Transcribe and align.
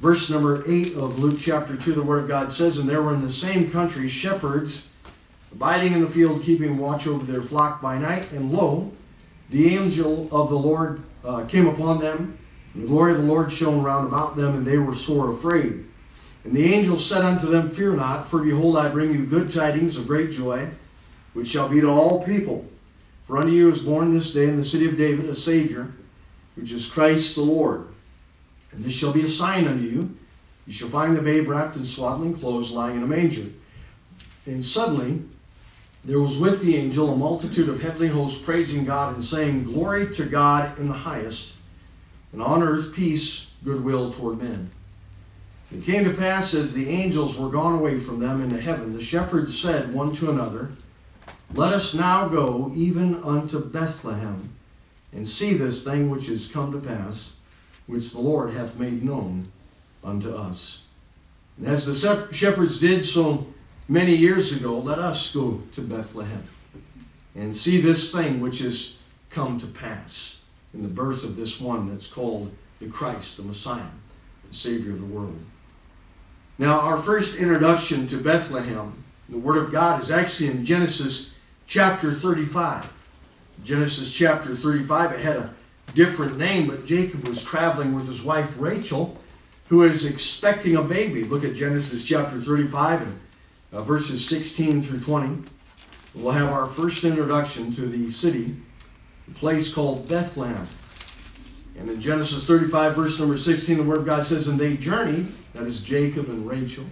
Verse 0.00 0.30
number 0.30 0.62
8 0.66 0.94
of 0.94 1.18
Luke 1.18 1.38
chapter 1.40 1.74
2, 1.74 1.94
the 1.94 2.02
Word 2.02 2.24
of 2.24 2.28
God 2.28 2.52
says, 2.52 2.78
And 2.78 2.88
there 2.88 3.02
were 3.02 3.14
in 3.14 3.22
the 3.22 3.28
same 3.28 3.70
country 3.70 4.08
shepherds 4.08 4.92
abiding 5.52 5.94
in 5.94 6.02
the 6.02 6.06
field, 6.06 6.42
keeping 6.42 6.76
watch 6.76 7.06
over 7.06 7.24
their 7.24 7.40
flock 7.40 7.80
by 7.80 7.96
night. 7.96 8.30
And 8.32 8.52
lo, 8.52 8.92
the 9.48 9.74
angel 9.74 10.28
of 10.30 10.50
the 10.50 10.58
Lord 10.58 11.02
uh, 11.24 11.46
came 11.46 11.66
upon 11.66 11.98
them, 11.98 12.36
and 12.74 12.82
the 12.82 12.88
glory 12.88 13.12
of 13.12 13.18
the 13.18 13.24
Lord 13.24 13.50
shone 13.50 13.82
round 13.82 14.06
about 14.06 14.36
them, 14.36 14.54
and 14.54 14.66
they 14.66 14.76
were 14.76 14.94
sore 14.94 15.32
afraid. 15.32 15.86
And 16.44 16.54
the 16.54 16.74
angel 16.74 16.98
said 16.98 17.22
unto 17.22 17.46
them, 17.46 17.70
Fear 17.70 17.96
not, 17.96 18.28
for 18.28 18.42
behold, 18.42 18.76
I 18.76 18.90
bring 18.90 19.12
you 19.12 19.24
good 19.24 19.50
tidings 19.50 19.96
of 19.96 20.06
great 20.06 20.30
joy, 20.30 20.68
which 21.32 21.48
shall 21.48 21.70
be 21.70 21.80
to 21.80 21.88
all 21.88 22.22
people. 22.22 22.66
For 23.24 23.38
unto 23.38 23.50
you 23.50 23.70
is 23.70 23.82
born 23.82 24.12
this 24.12 24.34
day 24.34 24.46
in 24.46 24.58
the 24.58 24.62
city 24.62 24.86
of 24.86 24.98
David 24.98 25.24
a 25.24 25.34
Savior, 25.34 25.90
which 26.54 26.70
is 26.70 26.86
Christ 26.86 27.34
the 27.34 27.42
Lord. 27.42 27.88
And 28.76 28.84
this 28.84 28.96
shall 28.96 29.12
be 29.12 29.22
a 29.22 29.28
sign 29.28 29.66
unto 29.66 29.82
you. 29.82 30.16
You 30.66 30.72
shall 30.72 30.88
find 30.88 31.16
the 31.16 31.22
babe 31.22 31.48
wrapped 31.48 31.76
in 31.76 31.84
swaddling 31.84 32.34
clothes, 32.34 32.70
lying 32.70 32.96
in 32.96 33.02
a 33.02 33.06
manger. 33.06 33.46
And 34.44 34.64
suddenly 34.64 35.22
there 36.04 36.20
was 36.20 36.38
with 36.38 36.62
the 36.62 36.76
angel 36.76 37.12
a 37.12 37.16
multitude 37.16 37.68
of 37.68 37.82
heavenly 37.82 38.08
hosts 38.08 38.42
praising 38.42 38.84
God 38.84 39.14
and 39.14 39.24
saying, 39.24 39.64
Glory 39.64 40.08
to 40.12 40.24
God 40.24 40.78
in 40.78 40.86
the 40.86 40.94
highest, 40.94 41.56
and 42.32 42.42
on 42.42 42.62
earth 42.62 42.94
peace, 42.94 43.54
goodwill 43.64 44.12
toward 44.12 44.40
men. 44.40 44.70
It 45.72 45.84
came 45.84 46.04
to 46.04 46.12
pass 46.12 46.54
as 46.54 46.74
the 46.74 46.88
angels 46.88 47.38
were 47.40 47.48
gone 47.48 47.74
away 47.74 47.96
from 47.96 48.20
them 48.20 48.40
into 48.40 48.60
heaven, 48.60 48.92
the 48.92 49.02
shepherds 49.02 49.58
said 49.58 49.92
one 49.92 50.12
to 50.14 50.30
another, 50.30 50.70
Let 51.54 51.72
us 51.72 51.92
now 51.92 52.28
go 52.28 52.70
even 52.76 53.22
unto 53.24 53.58
Bethlehem, 53.58 54.50
and 55.12 55.28
see 55.28 55.54
this 55.54 55.82
thing 55.82 56.08
which 56.08 56.28
is 56.28 56.46
come 56.46 56.70
to 56.70 56.78
pass, 56.78 57.36
which 57.86 58.12
the 58.12 58.20
Lord 58.20 58.52
hath 58.52 58.78
made 58.78 59.02
known 59.02 59.48
unto 60.02 60.34
us. 60.34 60.88
And 61.58 61.66
as 61.66 61.86
the 61.86 62.28
shepherds 62.32 62.80
did, 62.80 63.04
so 63.04 63.46
many 63.88 64.14
years 64.14 64.58
ago, 64.60 64.78
let 64.78 64.98
us 64.98 65.34
go 65.34 65.62
to 65.72 65.80
Bethlehem 65.80 66.46
and 67.34 67.54
see 67.54 67.80
this 67.80 68.12
thing 68.12 68.40
which 68.40 68.60
has 68.60 69.02
come 69.30 69.58
to 69.58 69.66
pass 69.66 70.44
in 70.74 70.82
the 70.82 70.88
birth 70.88 71.24
of 71.24 71.36
this 71.36 71.60
one 71.60 71.88
that's 71.88 72.06
called 72.06 72.50
the 72.80 72.88
Christ, 72.88 73.36
the 73.36 73.42
Messiah, 73.42 73.82
the 74.48 74.54
Savior 74.54 74.92
of 74.92 75.00
the 75.00 75.06
world. 75.06 75.38
Now, 76.58 76.80
our 76.80 76.96
first 76.96 77.38
introduction 77.38 78.06
to 78.08 78.16
Bethlehem, 78.16 79.04
the 79.28 79.38
Word 79.38 79.58
of 79.58 79.70
God, 79.72 80.00
is 80.00 80.10
actually 80.10 80.50
in 80.50 80.64
Genesis 80.64 81.38
chapter 81.66 82.12
35. 82.12 82.92
Genesis 83.64 84.16
chapter 84.16 84.54
35, 84.54 85.12
it 85.12 85.20
had 85.20 85.36
a 85.36 85.54
different 85.96 86.36
name, 86.36 86.68
but 86.68 86.84
Jacob 86.84 87.26
was 87.26 87.42
traveling 87.42 87.94
with 87.94 88.06
his 88.06 88.22
wife 88.22 88.60
Rachel, 88.60 89.16
who 89.68 89.82
is 89.82 90.08
expecting 90.08 90.76
a 90.76 90.82
baby. 90.82 91.24
Look 91.24 91.42
at 91.42 91.54
Genesis 91.54 92.04
chapter 92.04 92.38
35 92.38 93.02
and 93.02 93.20
uh, 93.72 93.82
verses 93.82 94.24
16 94.28 94.82
through 94.82 95.00
20. 95.00 95.42
We'll 96.14 96.32
have 96.32 96.52
our 96.52 96.66
first 96.66 97.02
introduction 97.04 97.72
to 97.72 97.82
the 97.82 98.08
city, 98.10 98.54
a 99.28 99.34
place 99.34 99.72
called 99.72 100.08
Bethlehem. 100.08 100.68
And 101.78 101.90
in 101.90 102.00
Genesis 102.00 102.46
35, 102.46 102.94
verse 102.94 103.18
number 103.18 103.36
16, 103.36 103.78
the 103.78 103.82
Word 103.82 103.98
of 103.98 104.06
God 104.06 104.22
says, 104.22 104.48
And 104.48 104.60
they 104.60 104.76
journeyed, 104.76 105.26
that 105.54 105.64
is 105.64 105.82
Jacob 105.82 106.28
and 106.28 106.48
Rachel, 106.48 106.84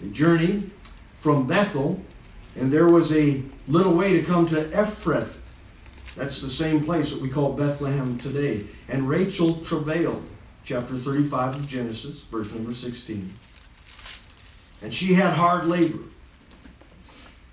they 0.00 0.08
journeyed 0.08 0.70
from 1.16 1.46
Bethel, 1.46 2.00
and 2.56 2.72
there 2.72 2.88
was 2.88 3.14
a 3.14 3.42
little 3.68 3.92
way 3.92 4.12
to 4.14 4.22
come 4.22 4.46
to 4.46 4.64
Ephrath. 4.70 5.39
That's 6.16 6.42
the 6.42 6.50
same 6.50 6.84
place 6.84 7.12
that 7.12 7.22
we 7.22 7.28
call 7.28 7.52
Bethlehem 7.52 8.18
today. 8.18 8.66
And 8.88 9.08
Rachel 9.08 9.56
travailed, 9.56 10.24
chapter 10.64 10.96
35 10.96 11.56
of 11.56 11.68
Genesis, 11.68 12.24
verse 12.24 12.52
number 12.52 12.74
16. 12.74 13.32
And 14.82 14.94
she 14.94 15.14
had 15.14 15.34
hard 15.34 15.66
labor. 15.66 15.98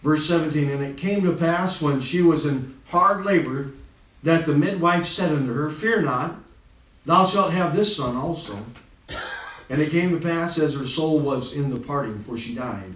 Verse 0.01 0.25
17, 0.27 0.69
and 0.69 0.83
it 0.83 0.97
came 0.97 1.23
to 1.23 1.33
pass 1.33 1.81
when 1.81 1.99
she 1.99 2.21
was 2.21 2.45
in 2.45 2.79
hard 2.87 3.25
labor 3.25 3.71
that 4.23 4.45
the 4.45 4.55
midwife 4.55 5.05
said 5.05 5.31
unto 5.31 5.53
her, 5.53 5.69
Fear 5.69 6.03
not, 6.03 6.35
thou 7.05 7.25
shalt 7.25 7.51
have 7.51 7.75
this 7.75 7.95
son 7.95 8.15
also. 8.15 8.57
And 9.69 9.81
it 9.81 9.91
came 9.91 10.11
to 10.11 10.19
pass 10.19 10.57
as 10.59 10.75
her 10.75 10.85
soul 10.85 11.19
was 11.19 11.53
in 11.53 11.69
the 11.69 11.79
parting, 11.79 12.19
for 12.19 12.37
she 12.37 12.55
died, 12.55 12.93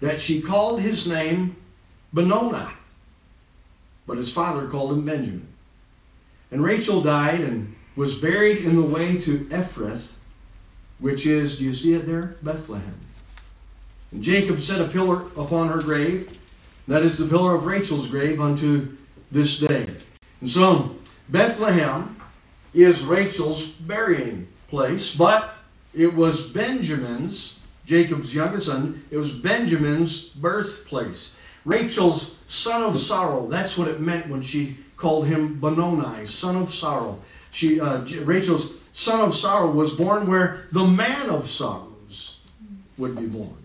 that 0.00 0.20
she 0.20 0.42
called 0.42 0.80
his 0.80 1.08
name 1.08 1.56
Benoni, 2.12 2.66
but 4.06 4.16
his 4.16 4.32
father 4.32 4.68
called 4.68 4.92
him 4.92 5.04
Benjamin. 5.04 5.46
And 6.50 6.62
Rachel 6.62 7.02
died 7.02 7.40
and 7.40 7.74
was 7.96 8.20
buried 8.20 8.58
in 8.58 8.76
the 8.76 8.82
way 8.82 9.16
to 9.18 9.38
Ephrath, 9.46 10.16
which 10.98 11.26
is, 11.26 11.58
do 11.58 11.64
you 11.64 11.72
see 11.72 11.94
it 11.94 12.06
there? 12.06 12.36
Bethlehem. 12.42 13.00
And 14.12 14.22
Jacob 14.22 14.60
set 14.60 14.80
a 14.80 14.88
pillar 14.88 15.22
upon 15.36 15.68
her 15.68 15.80
grave. 15.80 16.38
That 16.88 17.02
is 17.02 17.18
the 17.18 17.26
pillar 17.26 17.54
of 17.54 17.66
Rachel's 17.66 18.08
grave 18.08 18.40
unto 18.40 18.96
this 19.32 19.58
day. 19.58 19.86
And 20.40 20.48
so 20.48 20.94
Bethlehem 21.28 22.16
is 22.72 23.04
Rachel's 23.04 23.72
burying 23.72 24.46
place, 24.68 25.16
but 25.16 25.54
it 25.94 26.14
was 26.14 26.52
Benjamin's, 26.52 27.64
Jacob's 27.84 28.34
youngest 28.34 28.66
son, 28.66 29.02
it 29.10 29.16
was 29.16 29.40
Benjamin's 29.40 30.28
birthplace. 30.34 31.38
Rachel's 31.66 32.44
son 32.46 32.84
of 32.84 32.96
sorrow, 32.96 33.48
that's 33.48 33.76
what 33.76 33.88
it 33.88 34.00
meant 34.00 34.28
when 34.28 34.40
she 34.40 34.78
called 34.96 35.26
him 35.26 35.60
Benoni, 35.60 36.24
son 36.24 36.56
of 36.56 36.70
sorrow. 36.70 37.20
She, 37.50 37.80
uh, 37.80 38.04
Rachel's 38.22 38.80
son 38.92 39.20
of 39.20 39.34
sorrow 39.34 39.70
was 39.70 39.96
born 39.96 40.28
where 40.28 40.68
the 40.70 40.86
man 40.86 41.28
of 41.28 41.46
sorrows 41.46 42.40
would 42.96 43.18
be 43.18 43.26
born. 43.26 43.56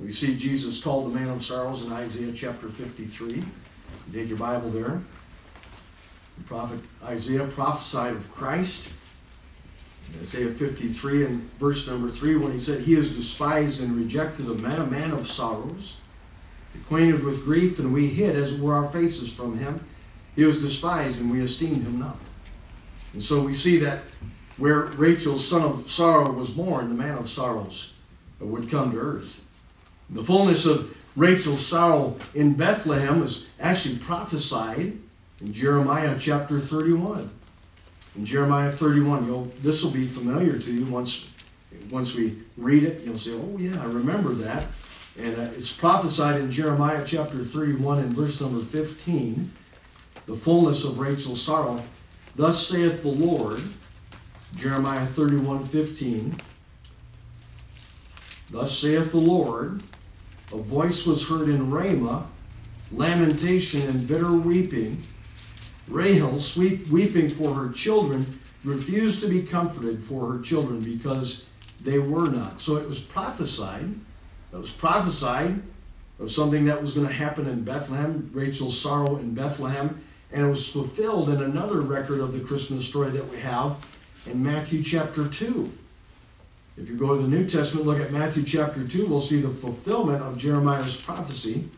We 0.00 0.10
see 0.10 0.36
Jesus 0.36 0.84
called 0.84 1.06
the 1.06 1.18
man 1.18 1.28
of 1.28 1.42
sorrows 1.42 1.86
in 1.86 1.92
Isaiah 1.92 2.32
chapter 2.32 2.68
53. 2.68 3.42
take 4.12 4.28
your 4.28 4.36
Bible 4.36 4.68
there. 4.68 5.00
The 6.36 6.44
prophet 6.44 6.80
Isaiah 7.04 7.46
prophesied 7.46 8.14
of 8.14 8.30
Christ. 8.34 8.92
Isaiah 10.20 10.50
53 10.50 11.24
and 11.24 11.42
verse 11.52 11.88
number 11.88 12.10
3 12.10 12.36
when 12.36 12.52
he 12.52 12.58
said, 12.58 12.82
He 12.82 12.94
is 12.94 13.16
despised 13.16 13.82
and 13.82 13.96
rejected 13.96 14.46
of 14.48 14.60
men, 14.60 14.80
a 14.80 14.86
man 14.86 15.10
of 15.12 15.26
sorrows, 15.26 15.98
acquainted 16.74 17.22
with 17.24 17.44
grief, 17.44 17.78
and 17.78 17.92
we 17.92 18.06
hid 18.08 18.36
as 18.36 18.54
it 18.54 18.60
were 18.60 18.74
our 18.74 18.90
faces 18.90 19.34
from 19.34 19.58
him. 19.58 19.84
He 20.36 20.44
was 20.44 20.62
despised 20.62 21.20
and 21.20 21.30
we 21.30 21.40
esteemed 21.40 21.82
him 21.82 21.98
not. 21.98 22.18
And 23.12 23.22
so 23.22 23.42
we 23.42 23.54
see 23.54 23.78
that 23.78 24.02
where 24.56 24.82
Rachel's 24.82 25.46
son 25.46 25.62
of 25.62 25.88
sorrow 25.88 26.30
was 26.32 26.50
born, 26.50 26.88
the 26.88 26.94
man 26.94 27.18
of 27.18 27.28
sorrows 27.28 27.98
would 28.40 28.70
come 28.70 28.92
to 28.92 28.98
earth. 28.98 29.44
The 30.10 30.22
fullness 30.22 30.66
of 30.66 30.96
Rachel's 31.16 31.64
sorrow 31.64 32.16
in 32.34 32.54
Bethlehem 32.54 33.22
is 33.22 33.54
actually 33.60 33.98
prophesied 33.98 34.98
in 35.40 35.52
Jeremiah 35.52 36.16
chapter 36.18 36.58
31. 36.58 37.30
In 38.16 38.24
Jeremiah 38.24 38.70
31, 38.70 39.26
you'll, 39.26 39.44
this 39.62 39.84
will 39.84 39.92
be 39.92 40.06
familiar 40.06 40.58
to 40.58 40.72
you 40.72 40.86
once, 40.86 41.34
once 41.90 42.16
we 42.16 42.38
read 42.56 42.84
it. 42.84 43.02
You'll 43.04 43.16
say, 43.16 43.32
oh, 43.32 43.56
yeah, 43.58 43.80
I 43.80 43.86
remember 43.86 44.34
that. 44.34 44.66
And 45.18 45.36
uh, 45.36 45.52
it's 45.54 45.76
prophesied 45.76 46.40
in 46.40 46.50
Jeremiah 46.50 47.04
chapter 47.06 47.38
31 47.38 48.00
and 48.00 48.14
verse 48.14 48.40
number 48.40 48.60
15 48.64 49.50
the 50.26 50.34
fullness 50.34 50.84
of 50.84 50.98
Rachel's 50.98 51.42
sorrow. 51.42 51.82
Thus 52.36 52.66
saith 52.66 53.02
the 53.02 53.08
Lord, 53.08 53.62
Jeremiah 54.56 55.04
31 55.06 55.66
15. 55.66 56.40
Thus 58.50 58.78
saith 58.78 59.12
the 59.12 59.18
Lord, 59.18 59.82
a 60.52 60.56
voice 60.56 61.06
was 61.06 61.28
heard 61.28 61.48
in 61.48 61.70
Ramah, 61.70 62.26
lamentation 62.92 63.82
and 63.88 64.06
bitter 64.06 64.32
weeping. 64.32 65.02
Rahel, 65.88 66.38
sweet, 66.38 66.86
weeping 66.88 67.28
for 67.28 67.52
her 67.54 67.70
children, 67.70 68.38
refused 68.64 69.20
to 69.22 69.28
be 69.28 69.42
comforted 69.42 70.02
for 70.02 70.32
her 70.32 70.40
children 70.40 70.80
because 70.80 71.50
they 71.82 71.98
were 71.98 72.30
not. 72.30 72.60
So 72.60 72.76
it 72.76 72.86
was 72.86 73.00
prophesied. 73.00 73.94
It 74.54 74.58
was 74.58 74.70
prophesied 74.70 75.60
of 76.20 76.30
something 76.30 76.66
that 76.66 76.80
was 76.80 76.92
going 76.92 77.08
to 77.08 77.12
happen 77.12 77.48
in 77.48 77.64
Bethlehem, 77.64 78.30
Rachel's 78.32 78.80
sorrow 78.80 79.16
in 79.16 79.34
Bethlehem, 79.34 80.00
and 80.32 80.46
it 80.46 80.48
was 80.48 80.70
fulfilled 80.70 81.28
in 81.28 81.42
another 81.42 81.80
record 81.80 82.20
of 82.20 82.32
the 82.32 82.38
Christmas 82.38 82.88
story 82.88 83.10
that 83.10 83.28
we 83.28 83.38
have 83.40 83.76
in 84.26 84.42
Matthew 84.42 84.80
chapter 84.82 85.28
2. 85.28 85.72
If 86.76 86.88
you 86.88 86.96
go 86.96 87.16
to 87.16 87.22
the 87.22 87.28
New 87.28 87.46
Testament, 87.46 87.86
look 87.86 87.98
at 87.98 88.12
Matthew 88.12 88.44
chapter 88.44 88.86
2, 88.86 89.06
we'll 89.06 89.18
see 89.18 89.40
the 89.40 89.48
fulfillment 89.48 90.22
of 90.22 90.38
Jeremiah's 90.38 91.00
prophecy. 91.00 91.68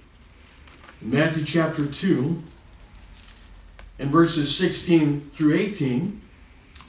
In 1.00 1.10
Matthew 1.10 1.44
chapter 1.44 1.86
2, 1.86 2.42
in 4.00 4.10
verses 4.10 4.54
16 4.54 5.30
through 5.32 5.54
18, 5.54 6.20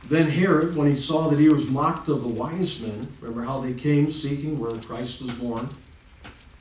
then 0.10 0.30
Herod, 0.30 0.76
when 0.76 0.88
he 0.88 0.96
saw 0.96 1.28
that 1.30 1.40
he 1.40 1.50
was 1.50 1.70
mocked 1.70 2.08
of 2.08 2.22
the 2.22 2.28
wise 2.28 2.82
men, 2.82 3.08
remember 3.20 3.44
how 3.44 3.60
they 3.60 3.74
came 3.74 4.10
seeking 4.10 4.58
where 4.58 4.76
Christ 4.78 5.22
was 5.22 5.34
born, 5.34 5.70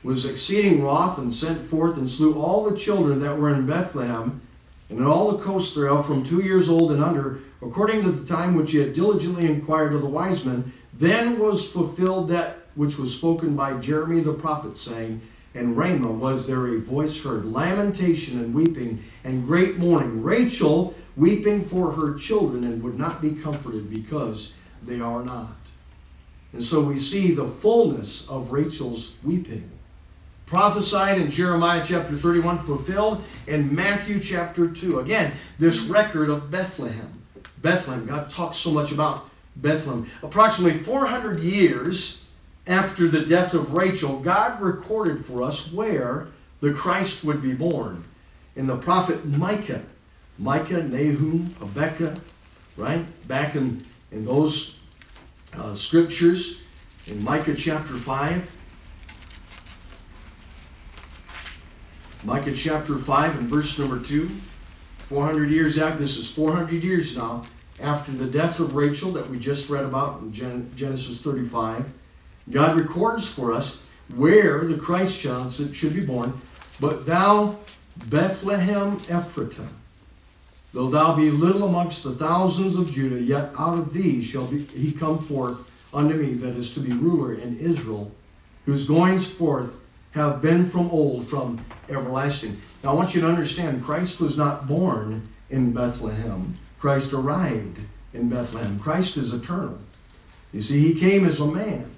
was 0.03 0.25
exceeding 0.25 0.83
wroth 0.83 1.17
and 1.17 1.33
sent 1.33 1.61
forth 1.61 1.97
and 1.97 2.09
slew 2.09 2.39
all 2.39 2.69
the 2.69 2.77
children 2.77 3.19
that 3.21 3.37
were 3.37 3.53
in 3.53 3.65
Bethlehem 3.65 4.41
and 4.89 4.99
in 4.99 5.05
all 5.05 5.31
the 5.31 5.43
coasts 5.43 5.75
thereof 5.75 6.05
from 6.05 6.23
two 6.23 6.41
years 6.41 6.69
old 6.69 6.91
and 6.91 7.03
under, 7.03 7.39
according 7.61 8.03
to 8.03 8.11
the 8.11 8.25
time 8.25 8.55
which 8.55 8.71
he 8.71 8.79
had 8.79 8.93
diligently 8.93 9.45
inquired 9.45 9.93
of 9.93 10.01
the 10.01 10.07
wise 10.07 10.45
men. 10.45 10.71
Then 10.93 11.39
was 11.39 11.71
fulfilled 11.71 12.29
that 12.29 12.57
which 12.75 12.97
was 12.97 13.15
spoken 13.15 13.55
by 13.55 13.79
Jeremy 13.79 14.21
the 14.21 14.33
prophet, 14.33 14.77
saying, 14.77 15.21
And 15.55 15.75
Ramah 15.75 16.11
was 16.11 16.47
there 16.47 16.67
a 16.67 16.79
voice 16.79 17.21
heard, 17.23 17.45
lamentation 17.45 18.39
and 18.39 18.53
weeping, 18.53 19.03
and 19.23 19.45
great 19.45 19.77
mourning. 19.77 20.23
Rachel 20.23 20.95
weeping 21.17 21.63
for 21.63 21.91
her 21.91 22.13
children, 22.13 22.63
and 22.63 22.81
would 22.83 22.97
not 22.97 23.21
be 23.21 23.33
comforted 23.33 23.89
because 23.89 24.55
they 24.83 25.01
are 25.01 25.23
not. 25.23 25.55
And 26.53 26.63
so 26.63 26.81
we 26.81 26.97
see 26.97 27.31
the 27.33 27.47
fullness 27.47 28.29
of 28.29 28.51
Rachel's 28.51 29.17
weeping. 29.23 29.69
Prophesied 30.45 31.19
in 31.19 31.29
Jeremiah 31.29 31.83
chapter 31.83 32.13
31, 32.15 32.59
fulfilled 32.59 33.21
in 33.47 33.75
Matthew 33.75 34.19
chapter 34.19 34.69
2. 34.69 34.99
Again, 34.99 35.33
this 35.59 35.87
record 35.87 36.29
of 36.29 36.49
Bethlehem. 36.49 37.21
Bethlehem, 37.61 38.05
God 38.05 38.29
talks 38.29 38.57
so 38.57 38.71
much 38.71 38.93
about 38.93 39.29
Bethlehem. 39.57 40.09
Approximately 40.23 40.79
400 40.79 41.41
years 41.41 42.29
after 42.65 43.07
the 43.07 43.25
death 43.25 43.53
of 43.53 43.73
Rachel, 43.73 44.19
God 44.19 44.61
recorded 44.61 45.23
for 45.23 45.43
us 45.43 45.73
where 45.73 46.27
the 46.61 46.73
Christ 46.73 47.25
would 47.25 47.41
be 47.41 47.53
born. 47.53 48.05
In 48.55 48.67
the 48.67 48.77
prophet 48.77 49.25
Micah. 49.25 49.83
Micah, 50.39 50.83
Nahum, 50.83 51.53
Habakkuk, 51.59 52.15
right? 52.75 53.05
Back 53.27 53.55
in, 53.55 53.83
in 54.11 54.25
those 54.25 54.81
uh, 55.55 55.73
scriptures, 55.73 56.65
in 57.07 57.23
Micah 57.23 57.55
chapter 57.55 57.93
5. 57.95 58.55
Micah 62.23 62.53
chapter 62.53 62.97
5 62.97 63.39
and 63.39 63.47
verse 63.47 63.79
number 63.79 63.99
2. 63.99 64.29
400 65.09 65.49
years 65.49 65.79
after, 65.79 65.99
this 65.99 66.17
is 66.17 66.29
400 66.29 66.83
years 66.83 67.15
now, 67.15 67.43
after 67.79 68.11
the 68.11 68.25
death 68.25 68.59
of 68.59 68.75
Rachel 68.75 69.11
that 69.11 69.29
we 69.29 69.39
just 69.39 69.69
read 69.69 69.85
about 69.85 70.19
in 70.19 70.33
Genesis 70.33 71.23
35. 71.23 71.85
God 72.49 72.79
records 72.79 73.33
for 73.33 73.53
us 73.53 73.85
where 74.15 74.65
the 74.65 74.77
Christ 74.77 75.21
child 75.21 75.53
should 75.53 75.93
be 75.93 76.05
born. 76.05 76.39
But 76.79 77.05
thou, 77.05 77.57
Bethlehem 78.07 78.97
Ephratah, 79.07 79.67
though 80.73 80.87
thou 80.87 81.15
be 81.15 81.29
little 81.31 81.67
amongst 81.67 82.03
the 82.03 82.11
thousands 82.11 82.75
of 82.75 82.91
Judah, 82.91 83.21
yet 83.21 83.51
out 83.57 83.77
of 83.77 83.93
thee 83.93 84.21
shall 84.21 84.45
be, 84.45 84.63
he 84.65 84.91
come 84.91 85.17
forth 85.17 85.69
unto 85.93 86.15
me 86.15 86.33
that 86.33 86.55
is 86.55 86.73
to 86.75 86.79
be 86.81 86.93
ruler 86.93 87.33
in 87.33 87.57
Israel, 87.57 88.11
whose 88.65 88.87
goings 88.87 89.31
forth 89.31 89.83
have 90.11 90.41
been 90.41 90.65
from 90.65 90.89
old, 90.89 91.25
from 91.25 91.63
everlasting. 91.89 92.59
Now 92.83 92.91
I 92.91 92.93
want 92.93 93.15
you 93.15 93.21
to 93.21 93.27
understand 93.27 93.83
Christ 93.83 94.19
was 94.19 94.37
not 94.37 94.67
born 94.67 95.27
in 95.49 95.73
Bethlehem. 95.73 96.55
Christ 96.79 97.13
arrived 97.13 97.81
in 98.13 98.29
Bethlehem. 98.29 98.79
Christ 98.79 99.17
is 99.17 99.33
eternal. 99.33 99.77
You 100.53 100.61
see, 100.61 100.93
he 100.93 100.99
came 100.99 101.25
as 101.25 101.39
a 101.39 101.47
man 101.47 101.93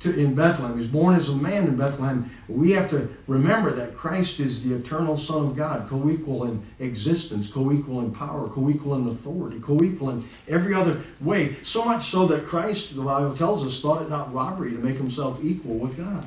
to, 0.00 0.14
in 0.18 0.34
Bethlehem. 0.34 0.72
He 0.72 0.78
was 0.78 0.86
born 0.86 1.14
as 1.14 1.28
a 1.28 1.36
man 1.36 1.64
in 1.64 1.76
Bethlehem. 1.76 2.30
We 2.48 2.72
have 2.72 2.90
to 2.90 3.08
remember 3.26 3.70
that 3.72 3.96
Christ 3.96 4.40
is 4.40 4.62
the 4.62 4.76
eternal 4.76 5.16
Son 5.16 5.46
of 5.46 5.56
God, 5.56 5.88
co 5.88 6.10
equal 6.10 6.44
in 6.44 6.64
existence, 6.78 7.50
co 7.50 7.72
equal 7.72 8.00
in 8.00 8.12
power, 8.12 8.48
co 8.48 8.68
equal 8.68 8.94
in 8.96 9.08
authority, 9.08 9.58
co 9.60 9.82
equal 9.82 10.10
in 10.10 10.28
every 10.48 10.74
other 10.74 11.00
way. 11.20 11.56
So 11.62 11.84
much 11.84 12.02
so 12.02 12.26
that 12.26 12.44
Christ, 12.44 12.94
the 12.94 13.02
Bible 13.02 13.34
tells 13.34 13.66
us, 13.66 13.80
thought 13.80 14.02
it 14.02 14.10
not 14.10 14.32
robbery 14.32 14.72
to 14.72 14.78
make 14.78 14.96
himself 14.96 15.42
equal 15.42 15.76
with 15.76 15.96
God. 15.96 16.26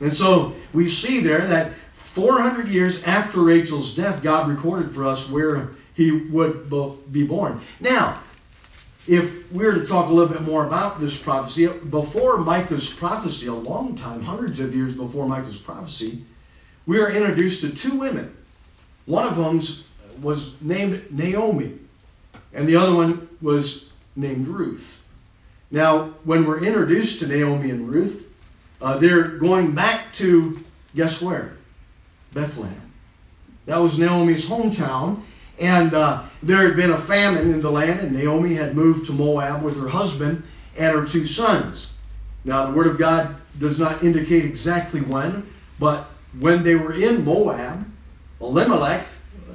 And 0.00 0.14
so 0.14 0.54
we 0.72 0.86
see 0.86 1.20
there 1.20 1.46
that 1.46 1.72
400 1.92 2.68
years 2.68 3.04
after 3.04 3.42
Rachel's 3.42 3.94
death, 3.94 4.22
God 4.22 4.48
recorded 4.48 4.90
for 4.90 5.04
us 5.04 5.30
where 5.30 5.70
he 5.94 6.12
would 6.12 6.70
be 7.12 7.26
born. 7.26 7.60
Now, 7.80 8.20
if 9.08 9.50
we 9.50 9.64
were 9.64 9.72
to 9.72 9.86
talk 9.86 10.10
a 10.10 10.12
little 10.12 10.32
bit 10.32 10.42
more 10.42 10.66
about 10.66 11.00
this 11.00 11.20
prophecy, 11.22 11.66
before 11.66 12.36
Micah's 12.36 12.92
prophecy, 12.92 13.46
a 13.46 13.54
long 13.54 13.96
time, 13.96 14.22
hundreds 14.22 14.60
of 14.60 14.74
years 14.74 14.94
before 14.94 15.26
Micah's 15.26 15.58
prophecy, 15.58 16.22
we 16.86 17.00
are 17.00 17.10
introduced 17.10 17.62
to 17.62 17.74
two 17.74 17.98
women. 17.98 18.36
One 19.06 19.26
of 19.26 19.36
them 19.36 19.60
was 20.20 20.60
named 20.60 21.10
Naomi, 21.10 21.78
and 22.52 22.68
the 22.68 22.76
other 22.76 22.94
one 22.94 23.28
was 23.40 23.94
named 24.14 24.46
Ruth. 24.46 25.02
Now, 25.70 26.14
when 26.24 26.44
we're 26.44 26.62
introduced 26.62 27.20
to 27.20 27.28
Naomi 27.28 27.70
and 27.70 27.88
Ruth, 27.88 28.26
uh, 28.82 28.98
they're 28.98 29.28
going 29.28 29.74
back 29.74 30.12
to, 30.14 30.62
guess 30.94 31.22
where? 31.22 31.56
Bethlehem. 32.34 32.92
That 33.64 33.78
was 33.78 33.98
Naomi's 33.98 34.48
hometown, 34.48 35.22
and 35.60 35.94
uh, 35.94 36.22
there 36.42 36.58
had 36.58 36.76
been 36.76 36.90
a 36.90 36.98
famine 36.98 37.50
in 37.50 37.60
the 37.60 37.70
land, 37.70 38.00
and 38.00 38.12
Naomi 38.12 38.54
had 38.54 38.74
moved 38.74 39.06
to 39.06 39.12
Moab 39.12 39.62
with 39.62 39.80
her 39.80 39.88
husband 39.88 40.42
and 40.76 40.96
her 40.96 41.04
two 41.04 41.24
sons. 41.24 41.96
Now, 42.44 42.66
the 42.66 42.72
Word 42.72 42.86
of 42.86 42.98
God 42.98 43.36
does 43.58 43.80
not 43.80 44.02
indicate 44.02 44.44
exactly 44.44 45.00
when, 45.00 45.48
but 45.78 46.10
when 46.38 46.62
they 46.62 46.76
were 46.76 46.92
in 46.92 47.24
Moab, 47.24 47.84
Elimelech, 48.40 49.04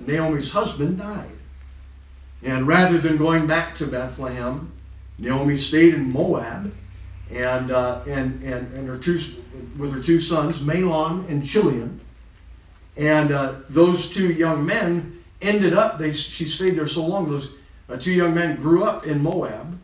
Naomi's 0.05 0.51
husband, 0.51 0.97
died. 0.97 1.29
And 2.44 2.67
rather 2.67 2.97
than 2.97 3.15
going 3.15 3.47
back 3.47 3.73
to 3.75 3.88
Bethlehem, 3.88 4.71
Naomi 5.17 5.55
stayed 5.55 5.94
in 5.94 6.11
Moab, 6.11 6.73
and 7.31 7.71
uh, 7.71 8.01
and 8.05 8.44
and 8.44 8.73
and 8.73 8.88
her 8.88 8.97
two 8.97 9.17
with 9.77 9.94
her 9.94 10.01
two 10.01 10.19
sons, 10.19 10.63
Mahlon 10.63 11.29
and 11.29 11.44
Chilion, 11.45 12.01
and 12.97 13.31
uh, 13.31 13.55
those 13.69 14.13
two 14.13 14.33
young 14.33 14.65
men 14.65 15.22
ended 15.43 15.73
up, 15.73 15.99
they, 15.99 16.11
she 16.11 16.45
stayed 16.45 16.71
there 16.71 16.87
so 16.87 17.05
long, 17.05 17.29
those 17.29 17.57
uh, 17.89 17.97
two 17.97 18.13
young 18.13 18.33
men 18.33 18.55
grew 18.55 18.83
up 18.83 19.05
in 19.05 19.21
Moab, 19.21 19.77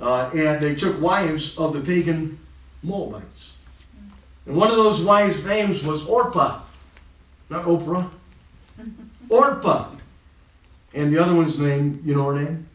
uh, 0.00 0.30
and 0.34 0.62
they 0.62 0.74
took 0.74 1.00
wives 1.00 1.58
of 1.58 1.72
the 1.72 1.80
pagan 1.80 2.38
Moabites. 2.82 3.58
And 4.46 4.56
one 4.56 4.70
of 4.70 4.76
those 4.76 5.04
wives' 5.04 5.44
names 5.44 5.84
was 5.84 6.08
Orpah, 6.08 6.60
not 7.50 7.64
Oprah, 7.64 8.10
Orpah. 9.28 9.90
And 10.94 11.12
the 11.12 11.18
other 11.18 11.34
one's 11.34 11.60
name, 11.60 12.00
you 12.04 12.14
know 12.14 12.30
her 12.30 12.42
name? 12.42 12.68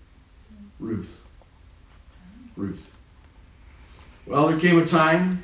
Ruth. 0.80 1.26
Ruth. 2.56 2.92
Well, 4.26 4.48
there 4.48 4.60
came 4.60 4.78
a 4.78 4.86
time 4.86 5.44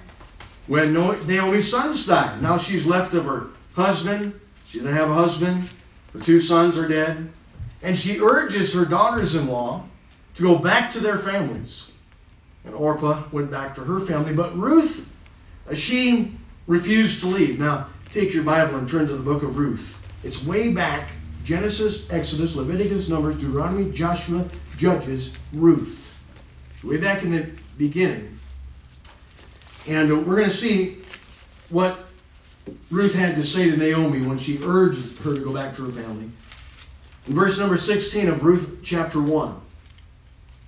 when 0.68 0.94
Naomi's 0.94 1.72
sons 1.72 2.06
died. 2.06 2.42
Now 2.42 2.58
she's 2.58 2.86
left 2.86 3.14
of 3.14 3.26
her 3.26 3.48
husband. 3.76 4.40
She 4.68 4.80
didn't 4.80 4.94
have 4.94 5.10
a 5.10 5.14
husband. 5.14 5.70
Two 6.22 6.40
sons 6.40 6.78
are 6.78 6.88
dead. 6.88 7.30
And 7.82 7.98
she 7.98 8.20
urges 8.20 8.74
her 8.74 8.86
daughters 8.86 9.36
in 9.36 9.48
law 9.48 9.84
to 10.36 10.44
go 10.44 10.58
back 10.58 10.90
to 10.92 11.00
their 11.00 11.18
families. 11.18 11.96
And 12.66 12.74
Orpah 12.76 13.24
went 13.32 13.50
back 13.50 13.76
to 13.76 13.82
her 13.82 14.00
family, 14.00 14.34
but 14.34 14.56
Ruth, 14.58 15.14
uh, 15.70 15.74
she 15.74 16.34
refused 16.68 17.22
to 17.22 17.28
leave. 17.28 17.60
Now, 17.60 17.88
take 18.14 18.34
your 18.34 18.44
Bible 18.44 18.78
and 18.78 18.90
turn 18.90 19.08
to 19.08 19.16
the 19.16 19.24
book 19.24 19.44
of 19.44 19.58
Ruth. 19.58 20.04
It's 20.24 20.46
way 20.46 20.74
back 20.74 21.12
Genesis, 21.44 22.12
Exodus, 22.12 22.58
Leviticus, 22.58 23.08
Numbers, 23.08 23.38
Deuteronomy, 23.38 23.90
Joshua, 23.92 24.50
Judges, 24.76 25.38
Ruth. 25.54 26.20
Way 26.84 26.98
back 26.98 27.24
in 27.24 27.32
the 27.32 27.50
beginning. 27.78 28.38
And 29.88 30.10
we're 30.28 30.36
going 30.36 30.44
to 30.44 30.50
see 30.50 30.98
what 31.70 32.07
Ruth 32.90 33.14
had 33.14 33.36
to 33.36 33.44
say 33.44 33.70
to 33.70 33.78
Naomi 33.78 34.22
when 34.22 34.38
she 34.38 34.60
urged 34.64 35.18
her 35.20 35.36
to 35.36 35.42
go 35.42 35.54
back 35.54 35.76
to 35.76 35.86
her 35.86 35.92
family. 35.92 36.30
In 37.28 37.34
verse 37.34 37.60
number 37.60 37.78
16 37.78 38.28
of 38.28 38.44
Ruth 38.44 38.80
chapter 38.84 39.22
1. 39.22 39.62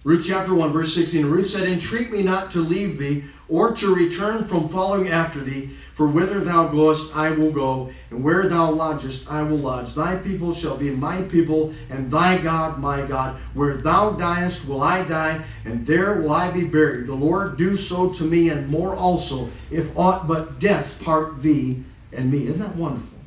Ruth 0.06 0.26
chapter 0.26 0.56
1, 0.56 0.72
verse 0.72 0.96
16. 0.96 1.26
Ruth 1.26 1.46
said, 1.46 1.68
Entreat 1.68 2.12
me 2.12 2.24
not 2.24 2.52
to 2.52 2.60
leave 2.62 2.98
thee, 2.98 3.26
or 3.50 3.74
to 3.74 3.94
return 3.94 4.44
from 4.44 4.70
following 4.70 5.10
after 5.10 5.42
thee, 5.42 5.72
for 5.94 6.08
whither 6.08 6.40
thou 6.40 6.68
goest, 6.68 7.18
I 7.18 7.32
will 7.32 7.52
go, 7.52 7.92
and 8.10 8.24
where 8.24 8.48
thou 8.48 8.72
lodgest, 8.72 9.30
I 9.30 9.44
will 9.44 9.58
lodge. 9.58 9.94
Thy 9.94 10.16
people 10.16 10.54
shall 10.54 10.78
be 10.78 10.92
my 10.92 11.24
people, 11.24 11.74
and 11.90 12.10
thy 12.10 12.38
God 12.38 12.80
my 12.80 13.02
God. 13.02 13.36
Where 13.54 13.76
thou 13.76 14.12
diest, 14.12 14.70
will 14.70 14.82
I 14.82 15.04
die, 15.04 15.44
and 15.66 15.86
there 15.86 16.22
will 16.22 16.32
I 16.32 16.52
be 16.52 16.64
buried. 16.64 17.08
The 17.08 17.16
Lord 17.16 17.58
do 17.58 17.76
so 17.76 18.10
to 18.12 18.24
me, 18.24 18.50
and 18.50 18.70
more 18.70 18.96
also, 18.96 19.50
if 19.70 19.98
aught 19.98 20.28
but 20.28 20.60
death 20.60 21.02
part 21.04 21.42
thee 21.42 21.84
and 22.12 22.32
me. 22.32 22.48
Isn't 22.48 22.66
that 22.66 22.76
wonderful? 22.76 23.18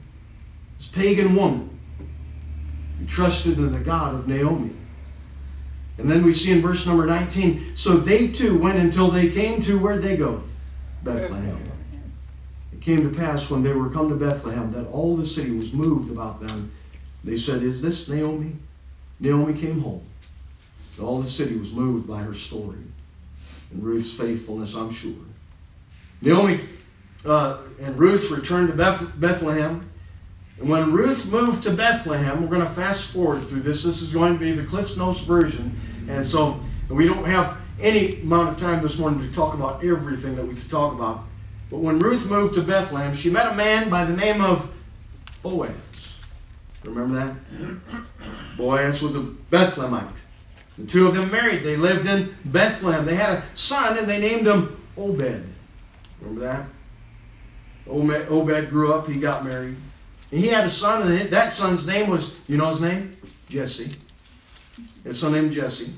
This 0.78 0.88
pagan 0.88 1.34
woman 1.34 1.78
who 2.98 3.06
trusted 3.06 3.58
in 3.58 3.72
the 3.72 3.78
God 3.78 4.14
of 4.14 4.28
Naomi. 4.28 4.72
And 5.98 6.10
then 6.10 6.24
we 6.24 6.32
see 6.32 6.52
in 6.52 6.60
verse 6.60 6.86
number 6.86 7.06
19, 7.06 7.76
so 7.76 7.96
they 7.96 8.28
too 8.28 8.58
went 8.58 8.78
until 8.78 9.08
they 9.08 9.28
came 9.28 9.60
to 9.62 9.78
where 9.78 9.98
they 9.98 10.16
go? 10.16 10.42
Bethlehem. 11.04 11.60
It 12.72 12.80
came 12.80 12.98
to 13.08 13.16
pass 13.16 13.50
when 13.50 13.62
they 13.62 13.72
were 13.72 13.90
come 13.90 14.08
to 14.08 14.14
Bethlehem 14.14 14.72
that 14.72 14.88
all 14.88 15.16
the 15.16 15.24
city 15.24 15.54
was 15.54 15.72
moved 15.72 16.10
about 16.10 16.40
them. 16.40 16.72
They 17.22 17.36
said, 17.36 17.62
Is 17.62 17.82
this 17.82 18.08
Naomi? 18.08 18.56
Naomi 19.20 19.54
came 19.54 19.80
home. 19.80 20.02
And 20.96 21.06
all 21.06 21.20
the 21.20 21.26
city 21.26 21.56
was 21.56 21.72
moved 21.74 22.08
by 22.08 22.22
her 22.22 22.34
story 22.34 22.78
and 23.72 23.82
Ruth's 23.82 24.16
faithfulness, 24.16 24.74
I'm 24.74 24.90
sure. 24.90 25.12
Naomi 26.20 26.60
uh, 27.24 27.58
and 27.80 27.98
Ruth 27.98 28.30
returned 28.30 28.68
to 28.68 28.74
Beth- 28.74 29.18
Bethlehem. 29.20 29.88
And 30.58 30.68
when 30.68 30.92
Ruth 30.92 31.30
moved 31.32 31.62
to 31.64 31.72
Bethlehem, 31.72 32.42
we're 32.42 32.48
going 32.48 32.60
to 32.60 32.66
fast 32.66 33.12
forward 33.12 33.42
through 33.44 33.62
this. 33.62 33.84
This 33.84 34.02
is 34.02 34.12
going 34.12 34.34
to 34.34 34.38
be 34.38 34.52
the 34.52 34.64
Cliff's 34.64 34.96
Notes 34.96 35.24
version. 35.24 35.76
And 36.08 36.24
so 36.24 36.60
we 36.88 37.06
don't 37.06 37.24
have 37.24 37.58
any 37.80 38.20
amount 38.22 38.48
of 38.48 38.58
time 38.58 38.82
this 38.82 38.98
morning 38.98 39.20
to 39.20 39.32
talk 39.32 39.54
about 39.54 39.84
everything 39.84 40.36
that 40.36 40.46
we 40.46 40.54
could 40.54 40.70
talk 40.70 40.92
about. 40.92 41.24
But 41.70 41.78
when 41.78 41.98
Ruth 41.98 42.28
moved 42.28 42.54
to 42.54 42.62
Bethlehem, 42.62 43.14
she 43.14 43.30
met 43.30 43.52
a 43.52 43.54
man 43.54 43.88
by 43.88 44.04
the 44.04 44.14
name 44.16 44.40
of 44.40 44.72
Boaz. 45.42 46.20
Remember 46.84 47.14
that? 47.14 47.36
Boaz 48.56 49.02
was 49.02 49.16
a 49.16 49.20
Bethlehemite. 49.20 50.12
The 50.78 50.86
two 50.86 51.06
of 51.06 51.14
them 51.14 51.30
married. 51.30 51.62
They 51.62 51.76
lived 51.76 52.06
in 52.06 52.34
Bethlehem. 52.44 53.04
They 53.04 53.14
had 53.14 53.38
a 53.38 53.42
son 53.54 53.98
and 53.98 54.06
they 54.06 54.20
named 54.20 54.46
him 54.46 54.80
Obed. 54.96 55.44
Remember 56.20 56.40
that? 56.40 56.70
Obed 57.88 58.70
grew 58.70 58.92
up, 58.92 59.08
he 59.08 59.18
got 59.18 59.44
married. 59.44 59.76
And 60.30 60.40
he 60.40 60.48
had 60.48 60.64
a 60.64 60.70
son, 60.70 61.10
and 61.10 61.30
that 61.30 61.52
son's 61.52 61.86
name 61.86 62.08
was, 62.08 62.48
you 62.48 62.56
know 62.56 62.68
his 62.68 62.80
name? 62.80 63.16
Jesse. 63.48 63.96
His 65.04 65.20
son 65.20 65.32
named 65.32 65.52
Jesse. 65.52 65.92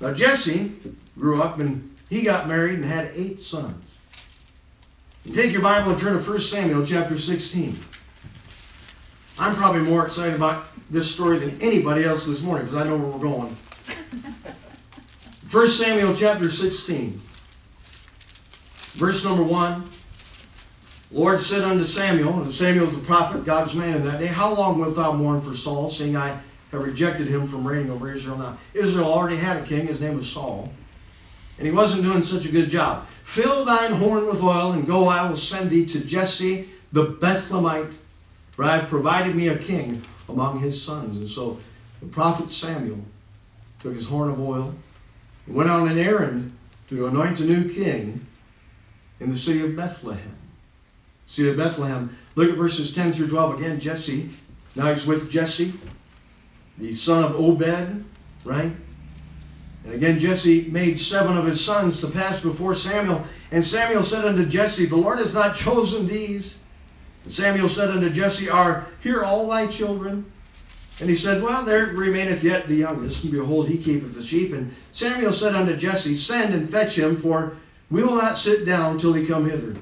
Now 0.00 0.12
Jesse 0.12 0.72
grew 1.18 1.40
up 1.40 1.60
and 1.60 1.94
he 2.10 2.22
got 2.22 2.48
married 2.48 2.74
and 2.74 2.84
had 2.84 3.10
eight 3.14 3.40
sons. 3.40 3.98
You 5.24 5.34
take 5.34 5.52
your 5.52 5.62
Bible 5.62 5.90
and 5.90 5.98
turn 5.98 6.20
to 6.20 6.30
1 6.30 6.38
Samuel 6.38 6.84
chapter 6.84 7.16
16. 7.16 7.78
I'm 9.38 9.54
probably 9.54 9.80
more 9.80 10.04
excited 10.04 10.34
about 10.34 10.66
this 10.90 11.12
story 11.12 11.38
than 11.38 11.60
anybody 11.60 12.04
else 12.04 12.26
this 12.26 12.42
morning 12.42 12.66
because 12.66 12.80
I 12.80 12.86
know 12.86 12.96
where 12.96 13.08
we're 13.08 13.18
going. 13.18 13.56
1 15.50 15.66
Samuel 15.66 16.14
chapter 16.14 16.48
16, 16.48 17.20
verse 18.94 19.24
number 19.24 19.42
1. 19.42 19.84
Lord 21.14 21.40
said 21.40 21.62
unto 21.62 21.84
Samuel, 21.84 22.40
and 22.40 22.50
Samuel 22.50 22.86
was 22.86 22.98
the 22.98 23.06
prophet, 23.06 23.44
God's 23.44 23.76
man 23.76 23.94
in 23.94 24.04
that 24.04 24.18
day, 24.18 24.26
How 24.26 24.52
long 24.52 24.80
wilt 24.80 24.96
thou 24.96 25.12
mourn 25.12 25.40
for 25.40 25.54
Saul, 25.54 25.88
seeing 25.88 26.16
I 26.16 26.40
have 26.72 26.82
rejected 26.82 27.28
him 27.28 27.46
from 27.46 27.64
reigning 27.64 27.92
over 27.92 28.12
Israel? 28.12 28.36
Now, 28.36 28.58
Israel 28.74 29.12
already 29.12 29.36
had 29.36 29.56
a 29.56 29.64
king, 29.64 29.86
his 29.86 30.00
name 30.00 30.16
was 30.16 30.28
Saul, 30.28 30.72
and 31.56 31.68
he 31.68 31.72
wasn't 31.72 32.02
doing 32.02 32.24
such 32.24 32.46
a 32.46 32.50
good 32.50 32.68
job. 32.68 33.06
Fill 33.22 33.64
thine 33.64 33.92
horn 33.92 34.26
with 34.26 34.42
oil, 34.42 34.72
and 34.72 34.88
go, 34.88 35.06
I 35.06 35.28
will 35.28 35.36
send 35.36 35.70
thee 35.70 35.86
to 35.86 36.04
Jesse 36.04 36.68
the 36.90 37.06
Bethlehemite, 37.06 37.94
for 38.50 38.64
I 38.64 38.78
have 38.78 38.88
provided 38.88 39.36
me 39.36 39.48
a 39.48 39.56
king 39.56 40.02
among 40.28 40.58
his 40.58 40.82
sons. 40.82 41.16
And 41.16 41.28
so 41.28 41.60
the 42.00 42.06
prophet 42.06 42.50
Samuel 42.50 42.98
took 43.78 43.94
his 43.94 44.08
horn 44.08 44.30
of 44.30 44.40
oil, 44.40 44.74
and 45.46 45.54
went 45.54 45.70
on 45.70 45.88
an 45.88 45.96
errand 45.96 46.56
to 46.88 47.06
anoint 47.06 47.38
a 47.38 47.44
new 47.44 47.72
king 47.72 48.26
in 49.20 49.30
the 49.30 49.38
city 49.38 49.64
of 49.64 49.76
Bethlehem. 49.76 50.33
City 51.34 51.50
of 51.50 51.56
Bethlehem. 51.56 52.16
Look 52.36 52.50
at 52.50 52.56
verses 52.56 52.94
10 52.94 53.12
through 53.12 53.28
12 53.28 53.60
again. 53.60 53.80
Jesse. 53.80 54.30
Now 54.76 54.88
he's 54.88 55.06
with 55.06 55.30
Jesse, 55.30 55.72
the 56.78 56.92
son 56.92 57.24
of 57.24 57.36
Obed, 57.36 58.04
right? 58.44 58.72
And 59.84 59.92
again, 59.92 60.18
Jesse 60.18 60.68
made 60.70 60.98
seven 60.98 61.36
of 61.36 61.46
his 61.46 61.64
sons 61.64 62.00
to 62.00 62.08
pass 62.08 62.42
before 62.42 62.74
Samuel. 62.74 63.24
And 63.52 63.62
Samuel 63.62 64.02
said 64.02 64.24
unto 64.24 64.44
Jesse, 64.46 64.86
The 64.86 64.96
Lord 64.96 65.18
has 65.18 65.34
not 65.34 65.54
chosen 65.54 66.06
these. 66.06 66.62
And 67.22 67.32
Samuel 67.32 67.68
said 67.68 67.90
unto 67.90 68.10
Jesse, 68.10 68.48
Are 68.48 68.88
here 69.00 69.22
all 69.22 69.48
thy 69.48 69.66
children? 69.66 70.30
And 71.00 71.08
he 71.08 71.14
said, 71.14 71.42
Well, 71.42 71.64
there 71.64 71.86
remaineth 71.86 72.42
yet 72.42 72.66
the 72.66 72.76
youngest, 72.76 73.24
and 73.24 73.32
behold, 73.32 73.68
he 73.68 73.78
keepeth 73.78 74.14
the 74.14 74.22
sheep. 74.22 74.52
And 74.52 74.74
Samuel 74.92 75.32
said 75.32 75.54
unto 75.54 75.76
Jesse, 75.76 76.14
Send 76.14 76.54
and 76.54 76.68
fetch 76.68 76.98
him, 76.98 77.16
for 77.16 77.56
we 77.90 78.02
will 78.02 78.16
not 78.16 78.36
sit 78.36 78.64
down 78.64 78.98
till 78.98 79.12
he 79.12 79.26
come 79.26 79.48
hither. 79.48 79.74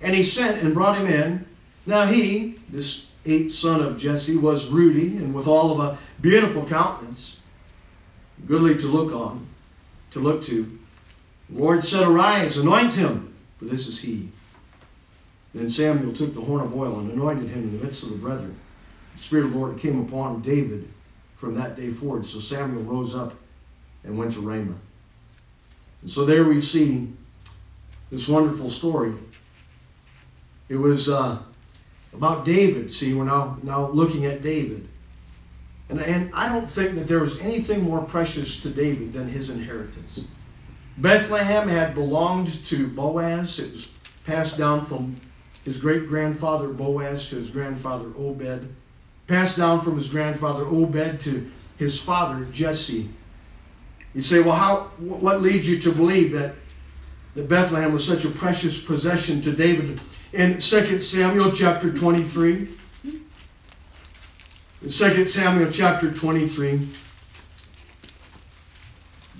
And 0.00 0.14
he 0.14 0.22
sent 0.22 0.62
and 0.62 0.74
brought 0.74 0.98
him 0.98 1.06
in. 1.06 1.46
Now 1.86 2.06
he, 2.06 2.56
this 2.70 3.12
eighth 3.24 3.52
son 3.52 3.80
of 3.82 3.98
Jesse, 3.98 4.36
was 4.36 4.68
ruddy 4.68 5.16
and 5.16 5.34
with 5.34 5.46
all 5.46 5.72
of 5.72 5.80
a 5.80 5.98
beautiful 6.20 6.64
countenance 6.64 7.40
goodly 8.46 8.76
to 8.76 8.86
look 8.86 9.14
on, 9.14 9.46
to 10.10 10.20
look 10.20 10.42
to. 10.44 10.78
The 11.48 11.58
Lord 11.58 11.82
said, 11.82 12.06
Arise, 12.06 12.56
anoint 12.56 12.94
him, 12.94 13.34
for 13.58 13.66
this 13.66 13.86
is 13.86 14.02
he. 14.02 14.28
Then 15.54 15.68
Samuel 15.68 16.12
took 16.12 16.34
the 16.34 16.40
horn 16.40 16.60
of 16.60 16.76
oil 16.76 16.98
and 16.98 17.10
anointed 17.10 17.48
him 17.48 17.62
in 17.62 17.78
the 17.78 17.84
midst 17.84 18.04
of 18.04 18.10
the 18.10 18.16
brethren. 18.16 18.56
The 19.14 19.20
Spirit 19.20 19.46
of 19.46 19.52
the 19.52 19.58
Lord 19.58 19.78
came 19.78 20.00
upon 20.06 20.42
David 20.42 20.88
from 21.36 21.54
that 21.54 21.76
day 21.76 21.88
forward. 21.88 22.26
So 22.26 22.40
Samuel 22.40 22.82
rose 22.82 23.14
up 23.14 23.34
and 24.04 24.18
went 24.18 24.32
to 24.32 24.40
Ramah. 24.40 24.76
And 26.02 26.10
so 26.10 26.26
there 26.26 26.44
we 26.44 26.60
see 26.60 27.12
this 28.10 28.28
wonderful 28.28 28.68
story. 28.68 29.14
It 30.68 30.76
was 30.76 31.08
uh, 31.08 31.38
about 32.12 32.44
David. 32.44 32.92
See, 32.92 33.14
we're 33.14 33.24
now, 33.24 33.58
now 33.62 33.88
looking 33.88 34.26
at 34.26 34.42
David. 34.42 34.88
And, 35.88 36.00
and 36.00 36.30
I 36.34 36.48
don't 36.48 36.68
think 36.68 36.96
that 36.96 37.06
there 37.06 37.20
was 37.20 37.40
anything 37.40 37.82
more 37.82 38.02
precious 38.02 38.60
to 38.62 38.70
David 38.70 39.12
than 39.12 39.28
his 39.28 39.50
inheritance. 39.50 40.28
Bethlehem 40.98 41.68
had 41.68 41.94
belonged 41.94 42.64
to 42.66 42.88
Boaz. 42.88 43.58
It 43.58 43.70
was 43.70 43.98
passed 44.24 44.58
down 44.58 44.80
from 44.80 45.20
his 45.64 45.78
great 45.78 46.08
grandfather 46.08 46.68
Boaz 46.68 47.28
to 47.30 47.36
his 47.36 47.50
grandfather 47.50 48.12
Obed, 48.16 48.66
passed 49.26 49.58
down 49.58 49.80
from 49.80 49.96
his 49.96 50.08
grandfather 50.08 50.64
Obed 50.64 51.20
to 51.20 51.50
his 51.76 52.00
father 52.02 52.46
Jesse. 52.46 53.08
You 54.14 54.22
say, 54.22 54.40
well, 54.40 54.54
how? 54.54 54.76
What 54.98 55.42
leads 55.42 55.68
you 55.68 55.78
to 55.80 55.92
believe 55.92 56.32
that, 56.32 56.54
that 57.34 57.48
Bethlehem 57.48 57.92
was 57.92 58.06
such 58.06 58.24
a 58.24 58.34
precious 58.34 58.82
possession 58.82 59.42
to 59.42 59.52
David? 59.52 60.00
In 60.36 60.58
2 60.58 60.98
Samuel 60.98 61.50
chapter 61.50 61.90
23, 61.90 62.68
in 63.04 63.20
2 64.82 64.90
Samuel 65.24 65.70
chapter 65.72 66.12
23, 66.12 66.86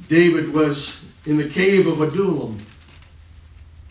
David 0.08 0.54
was 0.54 1.12
in 1.26 1.36
the 1.36 1.50
cave 1.50 1.86
of 1.86 2.00
Adullam. 2.00 2.56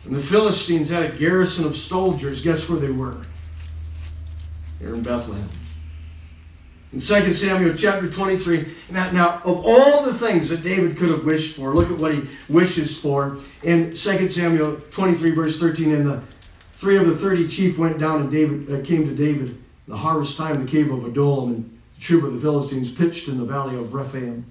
And 0.06 0.16
the 0.16 0.20
Philistines 0.20 0.90
had 0.90 1.04
a 1.04 1.16
garrison 1.16 1.68
of 1.68 1.76
soldiers. 1.76 2.42
Guess 2.42 2.72
where 2.72 2.80
they 2.80 2.90
were? 2.90 3.22
They're 4.80 4.96
in 4.96 5.04
Bethlehem. 5.04 5.48
In 6.92 6.98
2 7.00 7.32
Samuel 7.32 7.76
chapter 7.76 8.10
23, 8.10 8.66
now, 8.90 9.12
now 9.12 9.42
of 9.46 9.64
all 9.64 10.04
the 10.04 10.14
things 10.14 10.50
that 10.50 10.64
David 10.64 10.98
could 10.98 11.12
have 11.12 11.24
wished 11.24 11.56
for, 11.56 11.72
look 11.76 11.92
at 11.92 12.00
what 12.00 12.16
he 12.16 12.24
wishes 12.50 13.00
for. 13.00 13.38
In 13.62 13.94
2 13.94 14.30
Samuel 14.30 14.82
23, 14.90 15.32
verse 15.36 15.60
13, 15.60 15.94
and 15.94 16.08
the 16.08 16.24
three 16.86 16.98
of 16.98 17.08
the 17.08 17.16
30 17.16 17.48
chief 17.48 17.80
went 17.80 17.98
down 17.98 18.22
and 18.22 18.32
David 18.32 18.72
uh, 18.72 18.86
came 18.86 19.08
to 19.08 19.16
David 19.16 19.58
the 19.88 19.98
harvest 19.98 20.38
time, 20.38 20.64
the 20.64 20.72
cave 20.72 20.92
of 20.92 21.04
Adullam, 21.04 21.56
and 21.56 21.80
the 21.96 22.02
troop 22.02 22.24
of 22.24 22.36
the 22.36 22.40
Philistines 22.40 22.94
pitched 22.94 23.28
in 23.28 23.40
the 23.40 23.44
valley 23.44 23.76
of 23.76 23.96
Rephaim. 23.96 24.46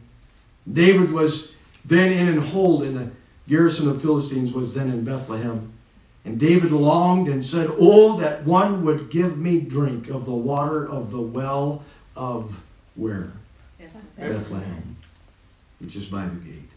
David 0.72 1.12
was 1.12 1.56
then 1.84 2.10
in 2.10 2.26
and 2.26 2.40
hold, 2.40 2.82
and 2.82 2.96
the 2.96 3.10
garrison 3.46 3.88
of 3.88 4.02
Philistines 4.02 4.52
was 4.52 4.74
then 4.74 4.88
in 4.88 5.04
Bethlehem. 5.04 5.72
And 6.24 6.40
David 6.40 6.72
longed 6.72 7.28
and 7.28 7.44
said, 7.44 7.70
Oh, 7.78 8.18
that 8.18 8.44
one 8.44 8.84
would 8.84 9.10
give 9.10 9.38
me 9.38 9.60
drink 9.60 10.08
of 10.08 10.26
the 10.26 10.34
water 10.34 10.88
of 10.88 11.12
the 11.12 11.22
well 11.22 11.84
of 12.16 12.60
where? 12.96 13.30
Bethlehem, 13.78 14.32
Bethlehem 14.32 14.96
which 15.78 15.94
is 15.94 16.08
by 16.08 16.24
the 16.24 16.34
gate. 16.34 16.70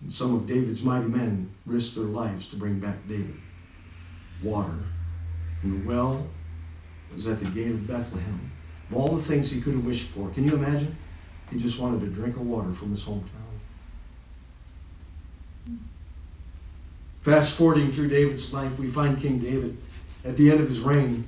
And 0.00 0.10
some 0.10 0.34
of 0.34 0.46
David's 0.46 0.82
mighty 0.82 1.08
men 1.08 1.50
risked 1.66 1.96
their 1.96 2.06
lives 2.06 2.48
to 2.48 2.56
bring 2.56 2.78
back 2.78 3.06
David 3.06 3.38
water 4.42 4.78
from 5.60 5.80
the 5.80 5.88
well 5.88 6.26
was 7.14 7.26
at 7.26 7.40
the 7.40 7.46
gate 7.46 7.72
of 7.72 7.86
Bethlehem. 7.86 8.50
Of 8.90 8.96
all 8.96 9.16
the 9.16 9.22
things 9.22 9.50
he 9.50 9.60
could 9.60 9.74
have 9.74 9.84
wished 9.84 10.08
for, 10.08 10.30
can 10.30 10.44
you 10.44 10.54
imagine? 10.54 10.96
He 11.50 11.58
just 11.58 11.80
wanted 11.80 12.00
to 12.00 12.06
drink 12.06 12.36
of 12.36 12.46
water 12.46 12.72
from 12.72 12.90
his 12.90 13.04
hometown. 13.04 13.48
Fast 17.22 17.58
forwarding 17.58 17.90
through 17.90 18.08
David's 18.08 18.52
life, 18.54 18.78
we 18.78 18.86
find 18.86 19.18
King 19.18 19.38
David 19.38 19.76
at 20.24 20.36
the 20.36 20.50
end 20.50 20.60
of 20.60 20.68
his 20.68 20.80
reign. 20.80 21.24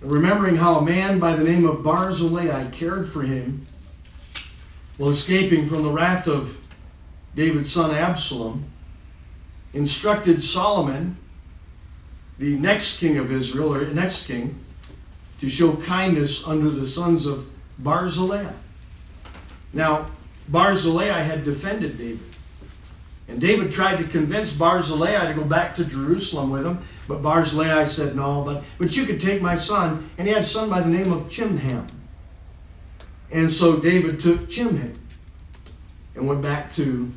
Remembering 0.00 0.56
how 0.56 0.76
a 0.76 0.82
man 0.82 1.18
by 1.18 1.34
the 1.34 1.44
name 1.44 1.66
of 1.66 1.82
Barzillai 1.82 2.70
cared 2.70 3.06
for 3.06 3.22
him 3.22 3.66
while 4.96 5.10
escaping 5.10 5.66
from 5.66 5.82
the 5.82 5.90
wrath 5.90 6.28
of 6.28 6.66
David's 7.34 7.70
son 7.70 7.90
Absalom, 7.90 8.64
instructed 9.72 10.42
Solomon 10.42 11.16
the 12.40 12.56
next 12.56 13.00
king 13.00 13.18
of 13.18 13.30
Israel, 13.30 13.74
or 13.74 13.84
the 13.84 13.92
next 13.92 14.26
king, 14.26 14.58
to 15.40 15.48
show 15.48 15.76
kindness 15.76 16.48
under 16.48 16.70
the 16.70 16.86
sons 16.86 17.26
of 17.26 17.46
Barzillai. 17.78 18.50
Now, 19.74 20.06
Barzillai 20.48 21.20
had 21.20 21.44
defended 21.44 21.98
David. 21.98 22.20
And 23.28 23.40
David 23.42 23.70
tried 23.70 23.98
to 23.98 24.04
convince 24.04 24.56
Barzillai 24.56 25.28
to 25.28 25.34
go 25.34 25.44
back 25.44 25.74
to 25.74 25.84
Jerusalem 25.84 26.48
with 26.50 26.64
him, 26.64 26.78
but 27.06 27.22
Barzillai 27.22 27.84
said, 27.84 28.16
No, 28.16 28.42
but, 28.42 28.64
but 28.78 28.96
you 28.96 29.04
could 29.04 29.20
take 29.20 29.42
my 29.42 29.54
son. 29.54 30.10
And 30.16 30.26
he 30.26 30.32
had 30.32 30.42
a 30.42 30.46
son 30.46 30.70
by 30.70 30.80
the 30.80 30.88
name 30.88 31.12
of 31.12 31.28
Chimham. 31.28 31.86
And 33.30 33.50
so 33.50 33.78
David 33.78 34.18
took 34.18 34.48
Chimham 34.48 34.94
and 36.14 36.26
went 36.26 36.40
back 36.40 36.72
to 36.72 37.12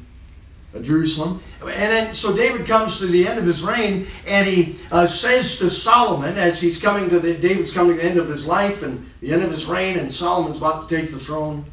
Jerusalem. 0.82 1.42
And 1.62 1.72
then, 1.72 2.14
so 2.14 2.36
David 2.36 2.68
comes 2.68 3.00
to 3.00 3.06
the 3.06 3.28
end 3.28 3.40
of 3.40 3.46
his 3.46 3.64
reign, 3.64 4.08
and 4.28 4.48
he 4.48 4.78
uh, 4.92 5.06
says 5.06 5.60
to 5.60 5.70
Solomon, 5.70 6.38
as 6.38 6.60
he's 6.60 6.82
coming 6.82 7.10
to 7.10 7.20
the, 7.20 7.36
David's 7.36 7.74
coming 7.74 7.96
to 7.96 8.02
the 8.02 8.10
end 8.10 8.18
of 8.18 8.28
his 8.28 8.48
life 8.48 8.84
and 8.84 9.06
the 9.22 9.32
end 9.32 9.44
of 9.44 9.52
his 9.52 9.68
reign, 9.68 10.00
and 10.00 10.12
Solomon's 10.12 10.58
about 10.58 10.90
to 10.90 10.96
take 10.96 11.12
the 11.12 11.20
throne. 11.20 11.66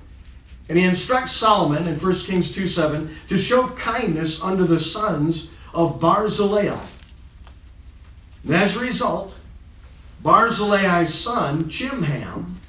And 0.69 0.78
he 0.78 0.85
instructs 0.85 1.33
Solomon 1.33 1.88
in 1.88 1.99
1 1.99 2.14
Kings 2.26 2.54
2 2.54 2.69
7 2.69 3.11
to 3.28 3.38
show 3.38 3.69
kindness 3.71 4.42
unto 4.42 4.64
the 4.64 4.78
sons 4.78 5.57
of 5.75 6.00
Barzillai. 6.00 6.78
And 8.45 8.54
as 8.54 8.76
a 8.76 8.80
result, 8.80 9.37
Barzillai's 10.23 11.12
son, 11.12 11.64
Chimham, 11.64 12.60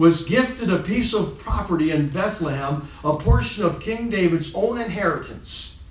was 0.00 0.24
gifted 0.24 0.70
a 0.70 0.78
piece 0.78 1.12
of 1.12 1.38
property 1.38 1.90
in 1.90 2.08
Bethlehem, 2.08 2.88
a 3.04 3.14
portion 3.18 3.66
of 3.66 3.80
King 3.80 4.08
David's 4.08 4.54
own 4.54 4.80
inheritance. 4.80 5.82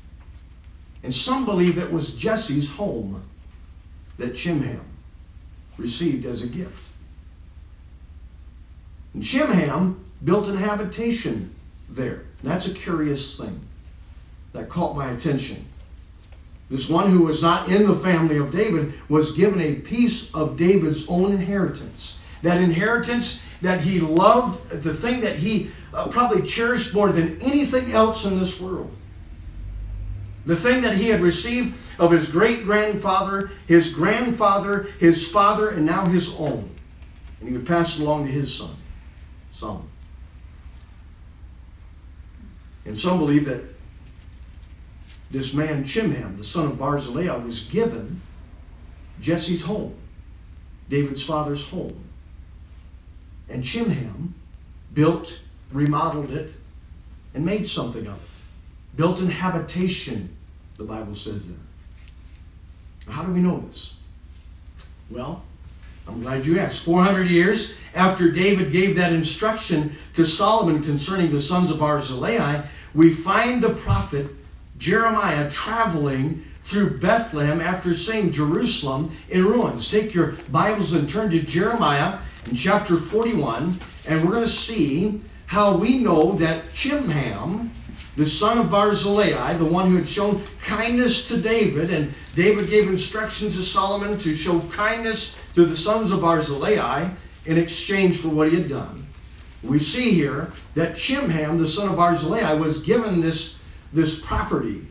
And 1.04 1.14
some 1.14 1.46
believe 1.46 1.78
it 1.78 1.92
was 1.92 2.18
Jesse's 2.18 2.72
home 2.72 3.22
that 4.18 4.34
Chimham 4.34 4.82
received 5.78 6.26
as 6.26 6.44
a 6.44 6.58
gift. 6.58 6.90
And 9.14 9.22
Chimham 9.22 10.04
built 10.24 10.48
an 10.48 10.58
habitation 10.58 11.54
there. 11.88 12.24
That's 12.42 12.68
a 12.68 12.74
curious 12.74 13.40
thing 13.40 13.62
that 14.54 14.70
caught 14.70 14.98
my 14.98 15.12
attention. 15.12 15.64
This 16.72 16.90
one 16.90 17.12
who 17.12 17.26
was 17.26 17.44
not 17.44 17.70
in 17.70 17.86
the 17.86 17.96
family 17.96 18.38
of 18.38 18.52
David 18.52 18.92
was 19.08 19.38
given 19.38 19.62
a 19.62 19.76
piece 19.76 20.34
of 20.34 20.58
David's 20.58 21.08
own 21.08 21.32
inheritance. 21.32 22.20
That 22.42 22.62
inheritance 22.62 23.46
that 23.62 23.82
he 23.82 24.00
loved, 24.00 24.70
the 24.70 24.94
thing 24.94 25.22
that 25.22 25.36
he 25.36 25.72
uh, 25.94 26.08
probably 26.08 26.42
cherished 26.44 26.94
more 26.94 27.12
than 27.12 27.42
anything 27.42 27.92
else 27.92 28.26
in 28.26 28.40
this 28.40 28.62
world. 28.62 28.96
The 30.46 30.56
thing 30.56 30.82
that 30.84 30.96
he 30.96 31.10
had 31.10 31.22
received 31.22 31.76
of 32.00 32.12
his 32.12 32.32
great 32.32 32.64
grandfather, 32.64 33.52
his 33.68 33.94
grandfather, 33.94 34.88
his 35.00 35.30
father, 35.30 35.70
and 35.70 35.86
now 35.86 36.06
his 36.06 36.40
own. 36.40 36.70
And 37.40 37.50
he 37.50 37.56
would 37.56 37.68
pass 37.68 38.00
it 38.00 38.04
along 38.04 38.26
to 38.26 38.32
his 38.32 38.54
son, 38.54 38.76
Solomon. 39.52 39.90
And 42.86 42.98
some 42.98 43.20
believe 43.20 43.46
that 43.46 43.64
this 45.30 45.54
man 45.54 45.84
Chimham, 45.84 46.38
the 46.38 46.44
son 46.44 46.66
of 46.66 46.80
Barzillai, 46.80 47.36
was 47.44 47.66
given 47.66 48.22
Jesse's 49.22 49.64
home, 49.64 49.94
David's 50.90 51.26
father's 51.26 51.70
home. 51.70 52.09
And 53.50 53.64
Chimham 53.64 54.34
built, 54.94 55.42
remodeled 55.72 56.32
it, 56.32 56.54
and 57.34 57.46
made 57.46 57.66
something 57.66 58.08
of 58.08 58.18
it. 58.18 58.98
Built 58.98 59.20
an 59.22 59.30
habitation, 59.30 60.36
the 60.78 60.84
Bible 60.84 61.16
says 61.16 61.48
there. 61.48 61.58
How 63.08 63.24
do 63.24 63.32
we 63.32 63.40
know 63.40 63.60
this? 63.60 64.00
Well, 65.10 65.44
I'm 66.08 66.22
glad 66.22 66.46
you 66.46 66.60
asked. 66.60 66.86
400 66.86 67.28
years 67.28 67.80
after 67.96 68.32
David 68.32 68.72
gave 68.72 68.96
that 68.96 69.14
instruction 69.14 69.96
to 70.14 70.26
Solomon 70.26 70.84
concerning 70.84 71.32
the 71.32 71.40
sons 71.40 71.72
of 71.72 71.80
Barzillai, 71.80 72.62
we 72.94 73.10
find 73.12 73.62
the 73.62 73.74
prophet 73.74 74.32
Jeremiah 74.78 75.50
traveling 75.50 76.46
through 76.64 77.00
Bethlehem 77.00 77.62
after 77.62 77.94
seeing 77.94 78.32
Jerusalem 78.32 79.12
in 79.30 79.44
ruins. 79.46 79.90
Take 79.90 80.14
your 80.14 80.34
Bibles 80.52 80.94
and 80.94 81.10
turn 81.10 81.32
to 81.32 81.42
Jeremiah 81.42 82.20
in 82.48 82.56
chapter 82.56 82.96
41, 82.96 83.80
and 84.08 84.24
we're 84.24 84.32
going 84.32 84.44
to 84.44 84.50
see 84.50 85.22
how 85.46 85.76
we 85.76 86.00
know 86.00 86.34
that 86.34 86.72
Chimham, 86.74 87.70
the 88.16 88.26
son 88.26 88.58
of 88.58 88.70
Barzillai, 88.70 89.54
the 89.54 89.66
one 89.66 89.90
who 89.90 89.96
had 89.96 90.08
shown 90.08 90.42
kindness 90.62 91.28
to 91.30 91.42
David, 91.42 91.90
and 91.90 92.14
David 92.36 92.70
gave 92.70 92.88
instruction 92.88 93.48
to 93.48 93.62
Solomon 93.64 94.18
to 94.20 94.36
show 94.36 94.60
kindness 94.72 95.44
to 95.54 95.66
the 95.66 95.76
sons 95.76 96.12
of 96.12 96.22
Barzillai 96.22 97.10
in 97.46 97.58
exchange 97.58 98.20
for 98.20 98.30
what 98.30 98.50
he 98.50 98.58
had 98.58 98.70
done. 98.70 99.08
We 99.64 99.80
see 99.80 100.12
here 100.12 100.54
that 100.76 100.96
Chimham, 100.96 101.58
the 101.58 101.68
son 101.68 101.90
of 101.90 101.98
Barzillai, 101.98 102.54
was 102.54 102.84
given 102.84 103.20
this, 103.20 103.64
this 103.92 104.26
property 104.26 104.88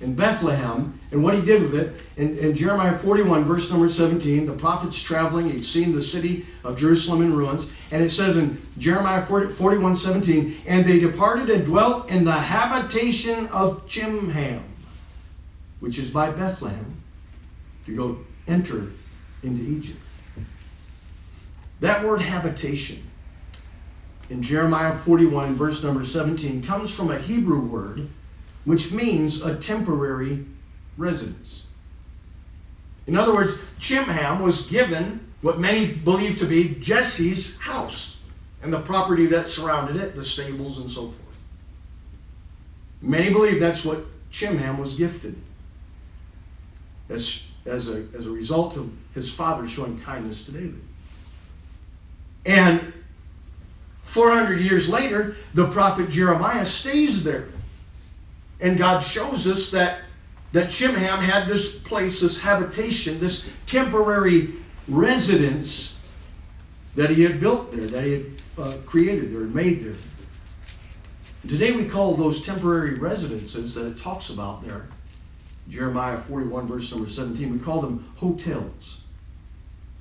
in 0.00 0.14
Bethlehem 0.14 0.98
and 1.12 1.22
what 1.22 1.34
he 1.34 1.42
did 1.42 1.62
with 1.62 1.74
it. 1.74 2.00
In, 2.16 2.38
in, 2.38 2.54
Jeremiah 2.54 2.96
41, 2.96 3.44
verse 3.44 3.70
number 3.70 3.88
17, 3.88 4.46
the 4.46 4.52
prophet's 4.52 5.02
traveling. 5.02 5.50
He's 5.50 5.68
seen 5.68 5.92
the 5.92 6.00
city 6.00 6.46
of 6.62 6.76
Jerusalem 6.76 7.22
in 7.22 7.34
ruins. 7.34 7.72
And 7.90 8.02
it 8.02 8.10
says 8.10 8.36
in 8.36 8.60
Jeremiah 8.78 9.24
40, 9.24 9.52
41, 9.52 9.94
17, 9.94 10.56
and 10.66 10.84
they 10.84 10.98
departed 10.98 11.50
and 11.50 11.64
dwelt 11.64 12.08
in 12.08 12.24
the 12.24 12.32
habitation 12.32 13.46
of 13.48 13.86
Chimham, 13.86 14.62
which 15.80 15.98
is 15.98 16.12
by 16.12 16.30
Bethlehem, 16.30 16.96
to 17.86 17.96
go 17.96 18.18
enter 18.48 18.90
into 19.42 19.62
Egypt. 19.62 20.00
That 21.80 22.02
word 22.02 22.22
habitation 22.22 23.02
in 24.30 24.40
Jeremiah 24.40 24.92
41 24.92 25.44
and 25.44 25.56
verse 25.56 25.84
number 25.84 26.02
17 26.02 26.62
comes 26.62 26.94
from 26.94 27.10
a 27.10 27.18
Hebrew 27.18 27.60
word 27.60 28.08
which 28.64 28.92
means 28.92 29.44
a 29.44 29.56
temporary 29.56 30.44
residence. 30.96 31.66
In 33.06 33.16
other 33.16 33.34
words, 33.34 33.62
Chimham 33.78 34.40
was 34.40 34.70
given 34.70 35.20
what 35.42 35.60
many 35.60 35.92
believe 35.92 36.38
to 36.38 36.46
be 36.46 36.76
Jesse's 36.80 37.58
house 37.58 38.22
and 38.62 38.72
the 38.72 38.80
property 38.80 39.26
that 39.26 39.46
surrounded 39.46 39.96
it, 39.96 40.14
the 40.14 40.24
stables 40.24 40.80
and 40.80 40.90
so 40.90 41.02
forth. 41.02 41.18
Many 43.02 43.30
believe 43.30 43.60
that's 43.60 43.84
what 43.84 43.98
Chimham 44.30 44.78
was 44.78 44.96
gifted 44.96 45.36
as, 47.10 47.52
as, 47.66 47.90
a, 47.90 48.06
as 48.16 48.26
a 48.26 48.30
result 48.30 48.78
of 48.78 48.90
his 49.14 49.30
father 49.30 49.66
showing 49.66 50.00
kindness 50.00 50.46
to 50.46 50.52
David. 50.52 50.80
And 52.46 52.92
400 54.02 54.60
years 54.60 54.88
later, 54.88 55.36
the 55.52 55.68
prophet 55.68 56.08
Jeremiah 56.08 56.64
stays 56.64 57.22
there 57.22 57.48
and 58.60 58.78
God 58.78 59.00
shows 59.00 59.46
us 59.48 59.70
that, 59.72 60.00
that 60.52 60.68
Chimham 60.68 61.18
had 61.18 61.46
this 61.46 61.82
place, 61.82 62.20
this 62.20 62.40
habitation, 62.40 63.18
this 63.18 63.52
temporary 63.66 64.54
residence 64.88 66.02
that 66.94 67.10
he 67.10 67.22
had 67.22 67.40
built 67.40 67.72
there, 67.72 67.86
that 67.86 68.04
he 68.04 68.12
had 68.12 68.26
uh, 68.58 68.76
created 68.86 69.30
there 69.30 69.40
and 69.40 69.54
made 69.54 69.80
there. 69.80 69.96
Today 71.48 71.72
we 71.72 71.84
call 71.84 72.14
those 72.14 72.42
temporary 72.42 72.94
residences 72.94 73.74
that 73.74 73.86
it 73.86 73.98
talks 73.98 74.30
about 74.30 74.64
there, 74.64 74.86
Jeremiah 75.68 76.16
41, 76.16 76.66
verse 76.66 76.92
number 76.92 77.08
17, 77.08 77.52
we 77.52 77.58
call 77.58 77.80
them 77.80 78.12
hotels 78.16 79.04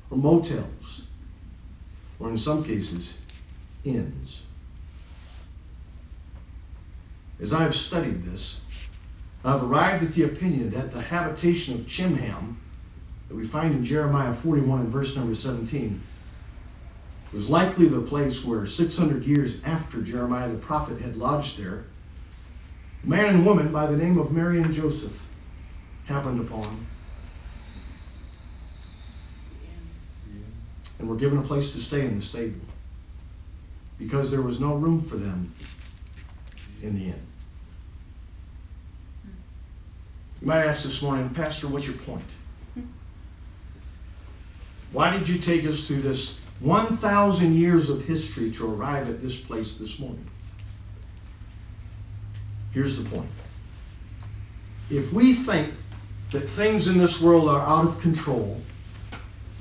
or 0.09 0.17
motels, 0.17 1.07
or 2.19 2.29
in 2.29 2.37
some 2.37 2.63
cases, 2.63 3.19
inns. 3.83 4.45
As 7.41 7.53
I 7.53 7.63
have 7.63 7.75
studied 7.75 8.23
this, 8.23 8.65
I've 9.43 9.63
arrived 9.63 10.03
at 10.03 10.13
the 10.13 10.23
opinion 10.23 10.69
that 10.71 10.91
the 10.91 11.01
habitation 11.01 11.75
of 11.75 11.87
Chimham 11.87 12.57
that 13.27 13.35
we 13.35 13.45
find 13.45 13.75
in 13.75 13.83
Jeremiah 13.83 14.33
41 14.33 14.81
and 14.81 14.89
verse 14.89 15.15
number 15.17 15.35
17 15.35 16.01
was 17.33 17.49
likely 17.49 17.87
the 17.87 18.01
place 18.01 18.45
where 18.45 18.67
600 18.67 19.23
years 19.25 19.63
after 19.63 20.01
Jeremiah 20.01 20.49
the 20.49 20.57
prophet 20.57 21.01
had 21.01 21.15
lodged 21.15 21.59
there, 21.59 21.85
a 23.03 23.07
man 23.07 23.35
and 23.35 23.45
woman 23.45 23.71
by 23.71 23.87
the 23.87 23.97
name 23.97 24.17
of 24.17 24.31
Mary 24.31 24.61
and 24.61 24.71
Joseph 24.71 25.25
happened 26.05 26.39
upon. 26.39 26.85
And 30.99 31.09
were 31.09 31.15
given 31.15 31.39
a 31.39 31.43
place 31.43 31.73
to 31.73 31.79
stay 31.79 32.05
in 32.05 32.15
the 32.15 32.21
stable 32.21 32.61
because 33.97 34.31
there 34.31 34.41
was 34.41 34.61
no 34.61 34.75
room 34.75 35.01
for 35.01 35.17
them 35.17 35.51
in 36.83 36.95
the 36.95 37.05
end. 37.05 37.21
You 40.41 40.47
might 40.47 40.65
ask 40.65 40.83
this 40.83 41.01
morning, 41.01 41.29
Pastor, 41.29 41.67
what's 41.67 41.87
your 41.87 41.95
point? 41.97 42.25
Hmm. 42.73 42.81
Why 44.91 45.09
did 45.17 45.27
you 45.27 45.39
take 45.39 45.65
us 45.65 45.87
through 45.87 46.01
this 46.01 46.41
1,000 46.59 47.55
years 47.55 47.89
of 47.89 48.05
history 48.05 48.51
to 48.51 48.73
arrive 48.73 49.09
at 49.09 49.21
this 49.21 49.39
place 49.41 49.77
this 49.77 49.99
morning? 49.99 50.27
Here's 52.71 53.01
the 53.01 53.09
point. 53.09 53.29
If 54.89 55.13
we 55.13 55.33
think 55.33 55.71
that 56.31 56.41
things 56.41 56.89
in 56.89 56.97
this 56.97 57.21
world 57.21 57.47
are 57.47 57.61
out 57.61 57.85
of 57.85 58.01
control, 58.01 58.59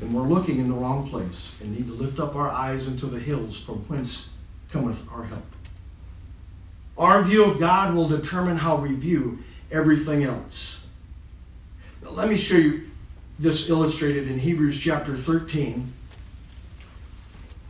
then 0.00 0.12
we're 0.12 0.22
looking 0.22 0.58
in 0.58 0.68
the 0.68 0.74
wrong 0.74 1.08
place 1.08 1.60
and 1.60 1.72
need 1.72 1.86
to 1.86 1.92
lift 1.92 2.18
up 2.18 2.34
our 2.34 2.48
eyes 2.48 2.88
into 2.88 3.06
the 3.06 3.20
hills 3.20 3.62
from 3.62 3.76
whence 3.88 4.36
cometh 4.70 5.06
our 5.12 5.22
help. 5.22 5.51
Our 6.98 7.22
view 7.22 7.44
of 7.44 7.58
God 7.58 7.94
will 7.94 8.08
determine 8.08 8.56
how 8.56 8.76
we 8.76 8.94
view 8.94 9.38
everything 9.70 10.24
else. 10.24 10.86
Let 12.02 12.28
me 12.28 12.36
show 12.36 12.56
you 12.56 12.90
this 13.38 13.70
illustrated 13.70 14.28
in 14.28 14.38
Hebrews 14.38 14.78
chapter 14.78 15.16
13. 15.16 15.92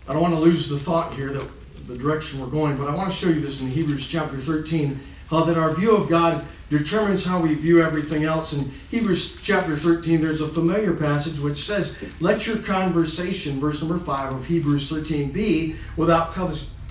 I 0.08 0.12
don't 0.12 0.22
want 0.22 0.34
to 0.34 0.40
lose 0.40 0.68
the 0.68 0.76
thought 0.76 1.14
here 1.14 1.32
that 1.32 1.48
the 1.86 1.96
direction 1.96 2.40
we're 2.40 2.46
going, 2.46 2.76
but 2.76 2.88
I 2.88 2.94
want 2.94 3.10
to 3.10 3.16
show 3.16 3.28
you 3.28 3.40
this 3.40 3.62
in 3.62 3.68
Hebrews 3.68 4.08
chapter 4.08 4.36
13 4.36 4.98
how 5.30 5.42
that 5.44 5.56
our 5.56 5.74
view 5.74 5.96
of 5.96 6.10
God 6.10 6.44
determines 6.68 7.24
how 7.24 7.40
we 7.40 7.54
view 7.54 7.82
everything 7.82 8.24
else. 8.24 8.52
In 8.52 8.70
Hebrews 8.90 9.40
chapter 9.42 9.74
13, 9.74 10.20
there's 10.20 10.42
a 10.42 10.48
familiar 10.48 10.92
passage 10.92 11.40
which 11.40 11.56
says, 11.56 11.98
Let 12.20 12.46
your 12.46 12.58
conversation, 12.58 13.58
verse 13.58 13.80
number 13.80 13.96
5 13.96 14.34
of 14.34 14.46
Hebrews 14.46 14.90
13, 14.90 15.30
be 15.30 15.76
without 15.96 16.32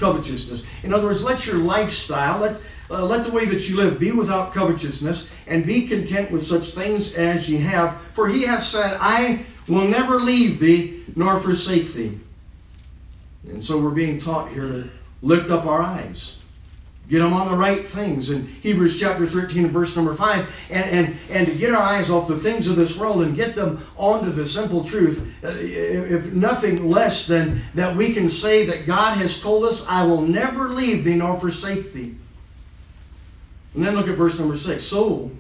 covetousness. 0.02 0.68
In 0.84 0.94
other 0.94 1.08
words, 1.08 1.24
let 1.24 1.48
your 1.48 1.56
lifestyle, 1.56 2.40
let, 2.40 2.62
uh, 2.90 3.06
let 3.06 3.24
the 3.24 3.32
way 3.32 3.46
that 3.46 3.70
you 3.70 3.78
live 3.78 3.98
be 3.98 4.12
without 4.12 4.54
covetousness, 4.54 5.32
and 5.48 5.66
be 5.66 5.88
content 5.88 6.30
with 6.32 6.44
such 6.44 6.72
things 6.72 7.14
as 7.16 7.50
ye 7.50 7.58
have. 7.60 8.02
For 8.14 8.28
he 8.28 8.44
hath 8.44 8.64
said, 8.64 8.98
I 9.00 9.46
will 9.70 9.88
never 9.88 10.20
leave 10.20 10.60
thee 10.60 11.06
nor 11.16 11.40
forsake 11.40 11.88
thee. 11.94 12.20
And 13.48 13.64
so 13.64 13.82
we're 13.82 13.92
being 13.92 14.18
taught 14.18 14.52
here 14.52 14.68
to 14.68 14.90
lift 15.22 15.50
up 15.50 15.66
our 15.66 15.82
eyes 15.82 16.41
get 17.10 17.20
them 17.20 17.34
on 17.34 17.52
the 17.52 17.58
right 17.58 17.86
things. 17.86 18.32
In 18.32 18.46
hebrews 18.48 19.00
chapter 19.00 19.26
13 19.26 19.66
and 19.66 19.74
verse 19.74 19.96
number 19.96 20.14
5 20.14 20.68
and, 20.72 20.86
and, 20.86 21.18
and 21.30 21.48
to 21.48 21.56
get 21.56 21.74
our 21.74 21.82
eyes 21.82 22.10
off 22.10 22.28
the 22.28 22.38
things 22.38 22.68
of 22.68 22.76
this 22.76 22.98
world 22.98 23.22
and 23.22 23.36
get 23.36 23.54
them 23.54 23.86
onto 23.98 24.32
the 24.32 24.46
simple 24.46 24.84
truth 24.84 25.34
uh, 25.44 25.50
if 25.50 26.34
nothing 26.34 26.90
less 26.90 27.28
than 27.28 27.62
that 27.76 27.96
we 27.96 28.14
can 28.14 28.30
say 28.30 28.66
that 28.66 28.86
god 28.86 29.18
has 29.18 29.42
told 29.42 29.66
us 29.66 29.88
i 29.90 30.04
will 30.04 30.22
never 30.22 30.70
leave 30.70 31.04
thee 31.04 31.16
nor 31.16 31.38
forsake 31.38 31.92
thee. 31.92 32.16
And 33.74 33.84
then 33.84 33.96
look 33.96 34.08
at 34.08 34.16
verse 34.16 34.40
number 34.40 34.56
6 34.56 34.82
so 34.82 35.32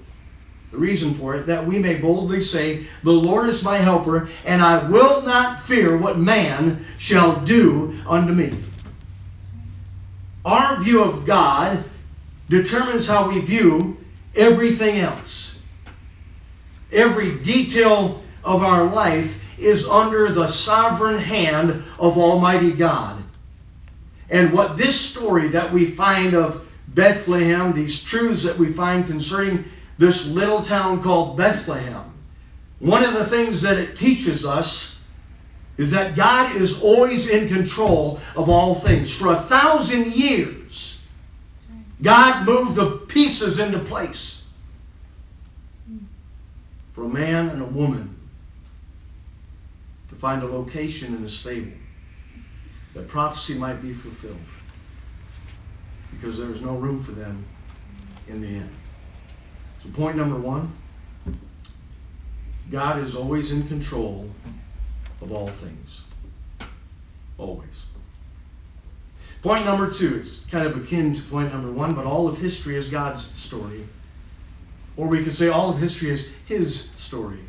the 0.71 0.78
reason 0.78 1.13
for 1.13 1.36
it 1.36 1.45
that 1.47 1.65
we 1.65 1.80
may 1.80 1.97
boldly 1.97 2.41
say 2.41 2.86
the 3.04 3.12
lord 3.12 3.47
is 3.47 3.63
my 3.63 3.78
helper 3.78 4.30
and 4.45 4.62
i 4.62 4.86
will 4.89 5.21
not 5.21 5.62
fear 5.62 5.97
what 5.97 6.17
man 6.17 6.84
shall 6.97 7.39
do 7.45 7.97
unto 8.08 8.34
me 8.34 8.54
our 10.43 10.82
view 10.82 11.04
of 11.04 11.25
God 11.25 11.84
determines 12.49 13.08
how 13.08 13.30
we 13.30 13.39
view 13.39 13.97
everything 14.36 14.99
else. 14.99 15.65
Every 16.91 17.38
detail 17.39 18.21
of 18.43 18.63
our 18.63 18.84
life 18.84 19.43
is 19.60 19.88
under 19.88 20.30
the 20.30 20.47
sovereign 20.47 21.17
hand 21.17 21.84
of 21.99 22.17
Almighty 22.17 22.73
God. 22.73 23.23
And 24.30 24.51
what 24.51 24.77
this 24.77 24.99
story 24.99 25.49
that 25.49 25.71
we 25.71 25.86
find 25.86 26.34
of 26.34 26.67
Bethlehem, 26.89 27.73
these 27.73 28.04
truths 28.04 28.43
that 28.43 28.58
we 28.58 28.67
find 28.67 29.06
concerning 29.06 29.65
this 29.97 30.27
little 30.27 30.62
town 30.62 31.04
called 31.04 31.38
Bethlehem, 31.38 32.12
one 32.80 33.04
of 33.04 33.13
the 33.13 33.23
things 33.23 33.62
that 33.62 33.77
it 33.77 33.95
teaches 33.95 34.45
us 34.45 35.01
is 35.82 35.89
that 35.89 36.15
God 36.15 36.56
is 36.56 36.84
always 36.84 37.28
in 37.28 37.48
control 37.48 38.20
of 38.36 38.50
all 38.52 38.76
things. 38.76 39.17
For 39.17 39.32
a 39.32 39.36
thousand 39.36 40.13
years, 40.13 41.08
God 42.04 42.46
moved 42.46 42.76
the 42.76 42.98
pieces 43.08 43.60
into 43.60 43.80
place 43.80 44.48
for 46.94 47.06
a 47.06 47.10
man 47.10 47.50
and 47.50 47.63
a 47.63 47.65
woman 47.65 48.15
to 50.10 50.15
find 50.15 50.44
a 50.44 50.46
location 50.46 51.15
in 51.15 51.24
a 51.24 51.28
stable 51.28 51.72
that 52.94 53.08
prophecy 53.08 53.56
might 53.56 53.82
be 53.82 53.91
fulfilled 53.91 54.38
because 56.12 56.38
there 56.38 56.48
was 56.48 56.62
no 56.62 56.76
room 56.76 57.02
for 57.02 57.13
them 57.13 57.44
in 58.28 58.39
the 58.39 58.48
end. 58.48 58.72
So, 59.80 59.89
point 59.89 60.15
number 60.15 60.38
one 60.38 60.76
God 62.70 63.00
is 63.00 63.15
always 63.15 63.52
in 63.52 63.67
control 63.67 64.30
of 65.21 65.31
all 65.31 65.49
things. 65.49 66.03
Always. 67.38 67.88
Point 69.41 69.65
number 69.65 69.89
two, 69.89 70.15
it's 70.17 70.41
kind 70.45 70.65
of 70.65 70.77
akin 70.77 71.13
to 71.13 71.21
point 71.23 71.51
number 71.51 71.71
one, 71.71 71.95
but 71.95 72.05
all 72.05 72.27
of 72.27 72.38
history 72.38 72.75
is 72.75 72.89
God's 72.89 73.23
story. 73.39 73.88
Or 74.97 75.07
we 75.07 75.23
could 75.23 75.34
say 75.34 75.49
all 75.49 75.69
of 75.69 75.79
history 75.79 76.10
is 76.10 76.38
His 76.45 76.91
story. 76.91 77.39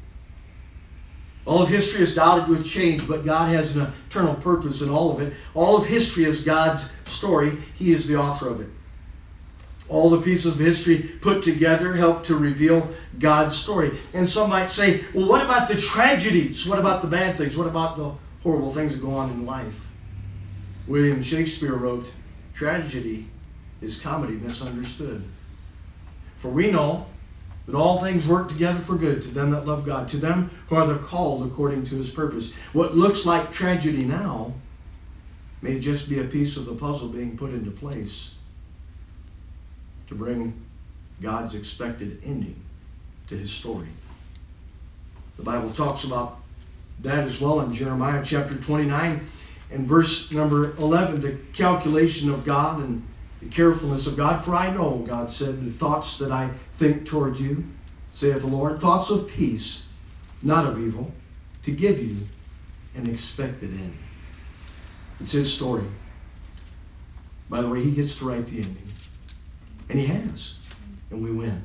All 1.45 1.63
of 1.63 1.69
history 1.69 2.03
is 2.03 2.15
dotted 2.15 2.49
with 2.49 2.67
change, 2.67 3.07
but 3.09 3.25
God 3.25 3.49
has 3.51 3.77
an 3.77 3.93
eternal 4.09 4.35
purpose 4.37 4.81
in 4.81 4.89
all 4.89 5.11
of 5.11 5.21
it. 5.21 5.35
All 5.55 5.77
of 5.77 5.87
history 5.87 6.25
is 6.25 6.45
God's 6.45 6.97
story. 7.05 7.59
He 7.75 7.93
is 7.93 8.07
the 8.07 8.17
author 8.17 8.49
of 8.49 8.61
it. 8.61 8.69
All 9.89 10.11
the 10.11 10.21
pieces 10.21 10.55
of 10.55 10.61
history 10.61 10.99
put 11.21 11.43
together 11.43 11.93
help 11.93 12.25
to 12.25 12.37
reveal 12.37 12.89
God's 13.19 13.57
story. 13.57 13.99
And 14.15 14.29
some 14.29 14.51
might 14.51 14.71
say, 14.71 15.05
well, 15.13 15.29
what 15.29 15.45
about 15.45 15.69
the 15.69 15.77
tragedies? 15.77 16.67
What 16.67 16.79
about 16.79 17.03
the 17.03 17.09
bad 17.09 17.37
things? 17.37 17.57
What 17.57 17.67
about 17.67 17.97
the 17.97 18.13
horrible 18.43 18.71
things 18.71 18.99
that 18.99 19.05
go 19.05 19.13
on 19.13 19.31
in 19.31 19.45
life? 19.45 19.91
William 20.87 21.23
Shakespeare 21.23 21.75
wrote, 21.75 22.11
Tragedy 22.55 23.29
is 23.81 24.01
comedy 24.01 24.35
misunderstood. 24.35 25.25
For 26.37 26.49
we 26.51 26.71
know 26.71 27.07
that 27.67 27.77
all 27.77 27.99
things 27.99 28.29
work 28.29 28.49
together 28.49 28.79
for 28.79 28.97
good 28.97 29.23
to 29.23 29.29
them 29.29 29.51
that 29.51 29.67
love 29.67 29.87
God, 29.87 30.09
to 30.09 30.17
them 30.17 30.51
who 30.69 30.77
are 30.77 30.87
the 30.87 30.99
called 30.99 31.47
according 31.47 31.85
to 31.85 31.97
his 31.97 32.11
purpose. 32.11 32.53
What 32.73 32.97
looks 32.97 33.27
like 33.27 33.53
tragedy 33.53 34.05
now 34.05 34.53
may 35.61 35.79
just 35.79 36.09
be 36.09 36.21
a 36.21 36.25
piece 36.25 36.57
of 36.57 36.67
the 36.67 36.75
puzzle 36.75 37.09
being 37.09 37.37
put 37.37 37.53
into 37.53 37.71
place 37.71 38.37
to 40.13 40.19
bring 40.19 40.53
God's 41.23 41.55
expected 41.55 42.21
ending 42.25 42.61
to 43.29 43.37
his 43.37 43.51
story. 43.51 43.89
The 45.39 45.43
Bible 45.43 45.71
talks 45.71 46.05
about 46.05 46.39
that 47.01 47.25
as 47.25 47.41
well 47.41 47.61
in 47.63 47.73
Jeremiah 47.73 48.23
chapter 48.25 48.55
29 48.55 49.27
and 49.71 49.89
verse 49.89 50.31
number 50.31 50.77
11 50.77 51.21
the 51.21 51.39
calculation 51.55 52.31
of 52.31 52.45
God 52.45 52.83
and 52.83 53.03
the 53.41 53.49
carefulness 53.49 54.07
of 54.07 54.17
God. 54.17 54.45
For 54.45 54.55
I 54.55 54.73
know, 54.73 54.99
God 54.99 55.31
said, 55.31 55.63
the 55.63 55.71
thoughts 55.71 56.19
that 56.19 56.31
I 56.31 56.51
think 56.73 57.07
toward 57.07 57.39
you, 57.39 57.65
saith 58.13 58.43
the 58.43 58.49
Lord, 58.49 58.79
thoughts 58.81 59.11
of 59.11 59.29
peace, 59.31 59.89
not 60.43 60.67
of 60.67 60.79
evil, 60.79 61.11
to 61.63 61.71
give 61.71 62.03
you 62.03 62.19
an 62.95 63.09
expected 63.09 63.71
end. 63.71 63.97
It's 65.21 65.33
his 65.33 65.53
story. 65.53 65.87
By 67.49 67.63
the 67.63 67.69
way, 67.69 67.83
he 67.83 67.93
gets 67.93 68.19
to 68.19 68.27
write 68.27 68.47
the 68.47 68.59
ending. 68.59 68.92
And 69.93 70.01
he 70.01 70.07
has. 70.07 70.59
And 71.11 71.23
we 71.23 71.31
win. 71.31 71.61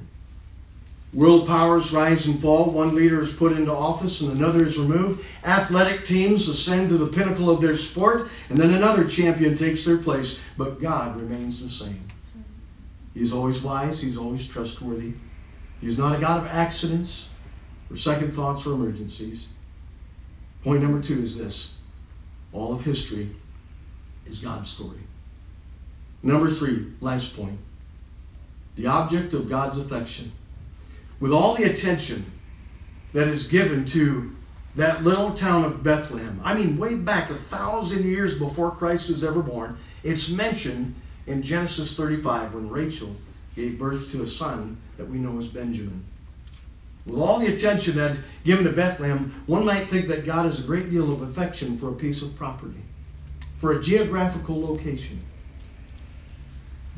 World 1.14 1.48
powers 1.48 1.94
rise 1.94 2.28
and 2.28 2.38
fall. 2.38 2.70
One 2.72 2.94
leader 2.94 3.22
is 3.22 3.34
put 3.34 3.54
into 3.54 3.72
office 3.72 4.22
and 4.22 4.38
another 4.38 4.66
is 4.66 4.78
removed. 4.78 5.26
Athletic 5.46 6.06
teams 6.06 6.50
ascend 6.50 6.90
to 6.90 6.98
the 6.98 7.08
pinnacle 7.08 7.50
of 7.50 7.62
their 7.62 7.74
sport, 7.74 8.30
and 8.50 8.58
then 8.58 8.74
another 8.74 9.08
champion 9.08 9.56
takes 9.56 9.86
their 9.86 9.98
place. 9.98 10.44
But 10.58 10.82
God 10.82 11.16
remains 11.16 11.64
the 11.64 11.70
same. 11.70 12.06
He's 13.14 13.34
always 13.34 13.64
wise, 13.64 14.02
He's 14.02 14.18
always 14.18 14.46
trustworthy. 14.46 15.14
He's 15.80 15.98
not 15.98 16.18
a 16.18 16.20
God 16.20 16.42
of 16.42 16.48
accidents 16.48 17.34
or 17.90 17.96
second 17.96 18.32
thoughts 18.34 18.68
or 18.68 18.74
emergencies. 18.74 19.54
Point 20.66 20.84
number 20.84 21.02
two 21.02 21.22
is 21.22 21.38
this 21.38 21.80
all 22.52 22.74
of 22.74 22.84
history 22.84 23.30
is 24.26 24.42
God's 24.42 24.70
story. 24.70 25.00
Number 26.22 26.50
three, 26.50 26.88
last 27.00 27.38
point 27.38 27.58
the 28.78 28.86
object 28.88 29.34
of 29.34 29.50
God's 29.50 29.78
affection. 29.78 30.32
With 31.20 31.32
all 31.32 31.56
the 31.56 31.64
attention 31.64 32.26
that 33.14 33.28
is 33.28 33.48
given 33.48 33.86
to 33.88 34.34
that 34.76 35.04
little 35.04 35.34
town 35.34 35.66
of 35.66 35.84
Bethlehem, 35.84 36.40
I 36.44 36.54
mean, 36.54 36.78
way 36.78 36.96
back 36.96 37.32
a 37.32 37.34
thousand 37.34 38.06
years 38.06 38.38
before 38.38 38.72
Christ 38.72 39.10
was 39.10 39.24
ever 39.24 39.42
born, 39.42 39.78
it's 40.04 40.32
mentioned 40.32 40.94
in 41.26 41.42
Genesis 41.42 41.98
35 41.98 42.54
when 42.54 42.70
Rachel 42.70 43.16
gave 43.56 43.80
birth 43.80 44.12
to 44.12 44.22
a 44.22 44.28
son 44.28 44.78
that 44.98 45.10
we 45.10 45.18
know 45.18 45.38
as 45.40 45.48
Benjamin. 45.48 46.06
With 47.08 47.20
all 47.20 47.40
the 47.40 47.54
attention 47.54 47.96
that 47.96 48.12
is 48.12 48.24
given 48.44 48.66
to 48.66 48.72
Bethlehem, 48.72 49.44
one 49.48 49.66
might 49.66 49.86
think 49.86 50.08
that 50.08 50.26
God 50.26 50.46
has 50.46 50.64
a 50.64 50.68
great 50.68 50.92
deal 50.92 51.12
of 51.12 51.24
affection 51.24 51.78
for 51.78 51.90
a 51.90 51.94
piece 51.94 52.22
of 52.22 52.36
property, 52.36 52.82
for 53.58 53.74
a 53.74 53.82
geographical 53.82 54.62
location. 54.62 55.20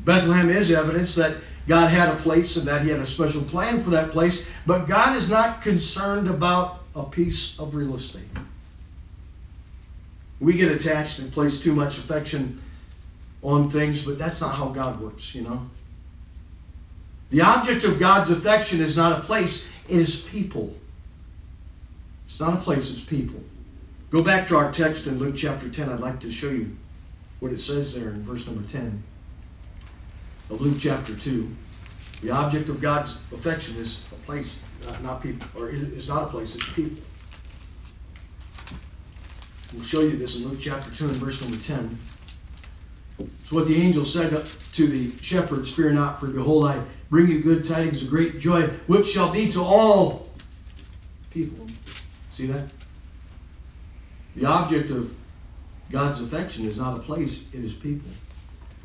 Bethlehem 0.04 0.50
is 0.50 0.72
evidence 0.72 1.14
that 1.14 1.36
God 1.70 1.88
had 1.88 2.08
a 2.08 2.16
place 2.16 2.56
and 2.56 2.66
that 2.66 2.82
He 2.82 2.88
had 2.88 2.98
a 2.98 3.06
special 3.06 3.42
plan 3.42 3.80
for 3.80 3.90
that 3.90 4.10
place, 4.10 4.50
but 4.66 4.88
God 4.88 5.16
is 5.16 5.30
not 5.30 5.62
concerned 5.62 6.26
about 6.26 6.80
a 6.96 7.04
piece 7.04 7.60
of 7.60 7.76
real 7.76 7.94
estate. 7.94 8.26
We 10.40 10.54
get 10.54 10.72
attached 10.72 11.20
and 11.20 11.32
place 11.32 11.62
too 11.62 11.72
much 11.72 11.96
affection 11.96 12.60
on 13.44 13.68
things, 13.68 14.04
but 14.04 14.18
that's 14.18 14.40
not 14.40 14.56
how 14.56 14.70
God 14.70 15.00
works, 15.00 15.32
you 15.32 15.42
know. 15.42 15.64
The 17.30 17.42
object 17.42 17.84
of 17.84 18.00
God's 18.00 18.32
affection 18.32 18.80
is 18.80 18.96
not 18.96 19.20
a 19.20 19.22
place, 19.22 19.72
it 19.88 19.96
is 19.96 20.22
people. 20.24 20.74
It's 22.24 22.40
not 22.40 22.54
a 22.54 22.56
place, 22.56 22.90
it's 22.90 23.04
people. 23.04 23.40
Go 24.10 24.24
back 24.24 24.48
to 24.48 24.56
our 24.56 24.72
text 24.72 25.06
in 25.06 25.20
Luke 25.20 25.36
chapter 25.36 25.68
10. 25.68 25.88
I'd 25.88 26.00
like 26.00 26.18
to 26.18 26.32
show 26.32 26.50
you 26.50 26.76
what 27.38 27.52
it 27.52 27.60
says 27.60 27.94
there 27.94 28.08
in 28.08 28.24
verse 28.24 28.48
number 28.48 28.68
10 28.68 29.04
of 30.50 30.60
Luke 30.60 30.76
chapter 30.78 31.14
2. 31.14 31.48
The 32.22 32.30
object 32.30 32.68
of 32.68 32.80
God's 32.80 33.20
affection 33.32 33.80
is 33.80 34.06
a 34.12 34.16
place, 34.26 34.62
not, 34.84 35.02
not 35.02 35.22
people, 35.22 35.46
or 35.56 35.70
it's 35.70 36.08
not 36.08 36.24
a 36.24 36.26
place, 36.26 36.56
it's 36.56 36.68
people. 36.72 37.02
We'll 39.72 39.82
show 39.82 40.00
you 40.00 40.16
this 40.16 40.42
in 40.42 40.48
Luke 40.48 40.58
chapter 40.60 40.90
2 40.94 41.04
and 41.08 41.16
verse 41.16 41.40
number 41.40 41.56
10. 41.56 41.98
So 43.44 43.56
what 43.56 43.66
the 43.66 43.80
angel 43.80 44.04
said 44.04 44.46
to 44.72 44.86
the 44.86 45.12
shepherds, 45.22 45.74
Fear 45.74 45.92
not, 45.92 46.20
for 46.20 46.28
behold, 46.28 46.66
I 46.66 46.82
bring 47.08 47.28
you 47.28 47.42
good 47.42 47.64
tidings 47.64 48.02
of 48.02 48.10
great 48.10 48.40
joy, 48.40 48.62
which 48.86 49.06
shall 49.06 49.32
be 49.32 49.48
to 49.52 49.62
all 49.62 50.28
people. 51.30 51.66
See 52.32 52.46
that? 52.46 52.68
The 54.36 54.46
object 54.46 54.90
of 54.90 55.14
God's 55.90 56.22
affection 56.22 56.66
is 56.66 56.78
not 56.78 56.96
a 56.96 57.00
place, 57.00 57.46
it 57.52 57.64
is 57.64 57.74
people. 57.74 58.10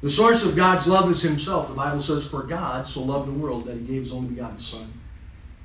The 0.01 0.09
source 0.09 0.45
of 0.45 0.55
God's 0.55 0.87
love 0.87 1.09
is 1.09 1.21
Himself. 1.21 1.69
The 1.69 1.75
Bible 1.75 1.99
says, 1.99 2.27
For 2.27 2.43
God 2.43 2.87
so 2.87 3.03
loved 3.03 3.27
the 3.27 3.33
world 3.33 3.65
that 3.65 3.77
He 3.77 3.85
gave 3.85 4.01
His 4.01 4.13
only 4.13 4.29
begotten 4.29 4.59
Son. 4.59 4.91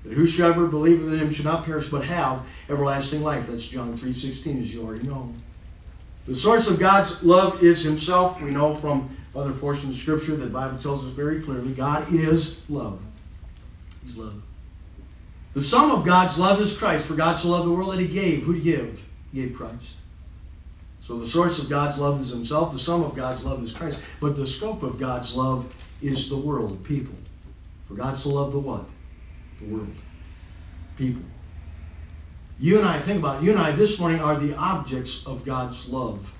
That 0.05 0.15
whosoever 0.15 0.67
believeth 0.67 1.09
in 1.09 1.19
Him 1.19 1.31
should 1.31 1.45
not 1.45 1.65
perish 1.65 1.89
but 1.89 2.05
have 2.05 2.47
everlasting 2.69 3.23
life. 3.23 3.49
That's 3.49 3.69
John 3.69 3.93
3.16, 3.97 4.61
as 4.61 4.75
you 4.75 4.83
already 4.83 5.07
know. 5.07 5.33
The 6.27 6.35
source 6.35 6.71
of 6.71 6.79
God's 6.79 7.23
love 7.23 7.63
is 7.63 7.85
Himself. 7.85 8.41
We 8.41 8.51
know 8.51 8.75
from 8.75 9.15
other 9.35 9.53
portions 9.53 9.95
of 9.95 10.01
Scripture 10.01 10.37
that 10.37 10.45
the 10.45 10.51
Bible 10.51 10.79
tells 10.79 11.05
us 11.05 11.13
very 11.13 11.41
clearly 11.41 11.73
God 11.73 12.13
is 12.13 12.69
love. 12.71 13.01
He's 14.05 14.17
love. 14.17 14.43
The 15.55 15.61
sum 15.61 15.91
of 15.91 16.05
God's 16.05 16.39
love 16.39 16.61
is 16.61 16.79
Christ. 16.79 17.09
For 17.09 17.15
God 17.15 17.35
so 17.35 17.51
loved 17.51 17.67
the 17.67 17.73
world 17.73 17.93
that 17.93 18.01
He 18.01 18.09
gave. 18.09 18.45
Who 18.45 18.55
did 18.55 18.63
He 18.63 18.71
give? 18.71 19.07
He 19.33 19.43
gave 19.43 19.55
Christ. 19.55 20.01
So 21.11 21.19
the 21.19 21.27
source 21.27 21.61
of 21.61 21.69
God's 21.69 21.99
love 21.99 22.21
is 22.21 22.31
Himself. 22.31 22.71
The 22.71 22.79
sum 22.79 23.03
of 23.03 23.17
God's 23.17 23.45
love 23.45 23.61
is 23.65 23.73
Christ. 23.73 24.01
But 24.21 24.37
the 24.37 24.47
scope 24.47 24.85
of 24.85 24.97
God's 24.97 25.35
love 25.35 25.75
is 26.01 26.31
the 26.31 26.37
world, 26.37 26.85
people. 26.85 27.17
For 27.89 27.95
God 27.95 28.17
so 28.17 28.31
loved 28.31 28.53
the 28.53 28.61
what? 28.61 28.85
The 29.61 29.75
world. 29.75 29.93
People. 30.97 31.23
You 32.61 32.79
and 32.79 32.87
I, 32.87 33.01
think 33.01 33.19
about 33.19 33.43
it, 33.43 33.45
you 33.45 33.51
and 33.51 33.59
I 33.59 33.73
this 33.73 33.99
morning 33.99 34.21
are 34.21 34.39
the 34.39 34.55
objects 34.55 35.27
of 35.27 35.45
God's 35.45 35.89
love. 35.89 36.33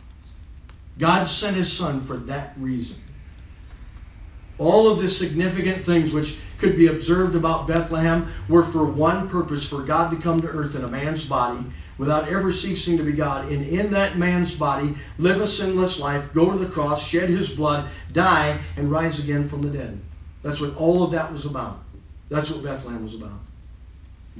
God 1.01 1.25
sent 1.25 1.57
His 1.57 1.73
Son 1.73 2.01
for 2.01 2.19
that 2.19 2.55
reason. 2.57 3.03
All 4.57 4.89
of 4.89 5.01
the 5.01 5.09
significant 5.09 5.85
things 5.85 6.15
which 6.15 6.39
could 6.59 6.77
be 6.77 6.87
observed 6.87 7.35
about 7.35 7.67
Bethlehem 7.67 8.33
were 8.49 8.63
for 8.63 8.85
one 8.85 9.29
purpose 9.29 9.69
for 9.69 9.83
God 9.83 10.13
to 10.13 10.17
come 10.17 10.39
to 10.39 10.47
earth 10.47 10.77
in 10.77 10.85
a 10.85 10.89
man's 10.89 11.29
body 11.29 11.67
without 12.01 12.29
ever 12.31 12.51
ceasing 12.51 12.97
to 12.97 13.05
be 13.05 13.13
God, 13.13 13.53
and 13.53 13.63
in 13.63 13.91
that 13.91 14.17
man's 14.17 14.59
body 14.59 14.95
live 15.19 15.39
a 15.43 15.47
sinless 15.47 16.01
life, 16.01 16.33
go 16.33 16.51
to 16.51 16.57
the 16.57 16.65
cross, 16.65 17.07
shed 17.07 17.29
his 17.29 17.55
blood, 17.55 17.91
die, 18.15 18.59
and 18.79 18.91
rise 18.91 19.23
again 19.23 19.47
from 19.47 19.61
the 19.61 19.69
dead. 19.69 20.01
That's 20.43 20.63
what 20.63 20.75
all 20.79 21.03
of 21.05 21.11
that 21.11 21.31
was 21.31 21.45
about. 21.45 21.79
That's 22.31 22.51
what 22.51 22.65
Bethlehem 22.65 23.03
was 23.03 23.13
about. 23.13 23.39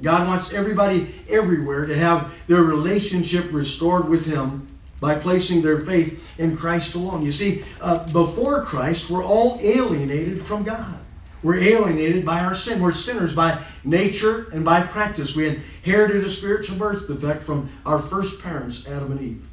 God 0.01 0.27
wants 0.27 0.53
everybody 0.53 1.13
everywhere 1.29 1.85
to 1.85 1.95
have 1.95 2.33
their 2.47 2.63
relationship 2.63 3.45
restored 3.51 4.09
with 4.09 4.25
Him 4.25 4.67
by 4.99 5.13
placing 5.13 5.61
their 5.61 5.81
faith 5.81 6.39
in 6.39 6.57
Christ 6.57 6.95
alone. 6.95 7.21
You 7.23 7.29
see, 7.29 7.63
uh, 7.79 8.11
before 8.11 8.63
Christ, 8.63 9.11
we're 9.11 9.23
all 9.23 9.59
alienated 9.61 10.39
from 10.39 10.63
God. 10.63 10.97
We're 11.43 11.59
alienated 11.59 12.25
by 12.25 12.41
our 12.41 12.53
sin. 12.53 12.81
We're 12.81 12.91
sinners 12.91 13.35
by 13.35 13.63
nature 13.83 14.49
and 14.51 14.63
by 14.63 14.81
practice. 14.81 15.35
We 15.35 15.47
inherited 15.47 16.17
a 16.17 16.29
spiritual 16.29 16.77
birth 16.77 17.07
defect 17.07 17.41
from 17.41 17.69
our 17.85 17.99
first 17.99 18.41
parents, 18.43 18.87
Adam 18.87 19.11
and 19.11 19.21
Eve. 19.21 19.49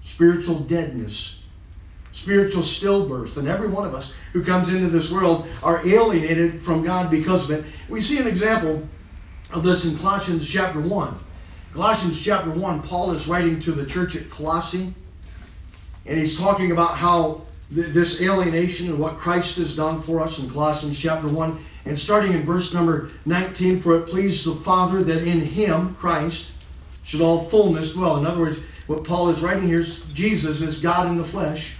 Spiritual 0.00 0.60
deadness, 0.60 1.42
spiritual 2.12 2.62
stillbirth. 2.62 3.36
And 3.38 3.48
every 3.48 3.68
one 3.68 3.86
of 3.86 3.94
us 3.94 4.14
who 4.32 4.44
comes 4.44 4.72
into 4.72 4.88
this 4.88 5.12
world 5.12 5.48
are 5.62 5.86
alienated 5.86 6.60
from 6.60 6.84
God 6.84 7.10
because 7.10 7.50
of 7.50 7.58
it. 7.58 7.72
We 7.88 8.00
see 8.00 8.18
an 8.18 8.26
example 8.26 8.86
of 9.52 9.62
this 9.62 9.84
in 9.84 9.98
Colossians 9.98 10.50
chapter 10.50 10.80
1. 10.80 11.18
Colossians 11.72 12.22
chapter 12.22 12.50
1, 12.50 12.82
Paul 12.82 13.12
is 13.12 13.28
writing 13.28 13.58
to 13.60 13.72
the 13.72 13.86
church 13.86 14.14
at 14.14 14.28
Colossae, 14.28 14.92
and 16.04 16.18
he's 16.18 16.38
talking 16.38 16.70
about 16.70 16.96
how 16.96 17.42
this 17.72 18.20
alienation 18.20 18.88
and 18.88 18.98
what 18.98 19.16
Christ 19.16 19.56
has 19.56 19.74
done 19.74 20.02
for 20.02 20.20
us 20.20 20.42
in 20.42 20.50
Colossians 20.50 21.00
chapter 21.00 21.26
1. 21.26 21.58
And 21.86 21.98
starting 21.98 22.32
in 22.34 22.44
verse 22.44 22.74
number 22.74 23.10
19, 23.24 23.80
for 23.80 23.96
it 23.96 24.06
pleased 24.06 24.46
the 24.46 24.54
Father 24.54 25.02
that 25.02 25.26
in 25.26 25.40
him, 25.40 25.94
Christ, 25.94 26.66
should 27.02 27.22
all 27.22 27.40
fullness 27.40 27.94
dwell. 27.94 28.18
In 28.18 28.26
other 28.26 28.40
words, 28.40 28.64
what 28.86 29.04
Paul 29.04 29.30
is 29.30 29.42
writing 29.42 29.66
here 29.66 29.80
is 29.80 30.04
Jesus 30.12 30.60
is 30.60 30.82
God 30.82 31.06
in 31.06 31.16
the 31.16 31.24
flesh. 31.24 31.76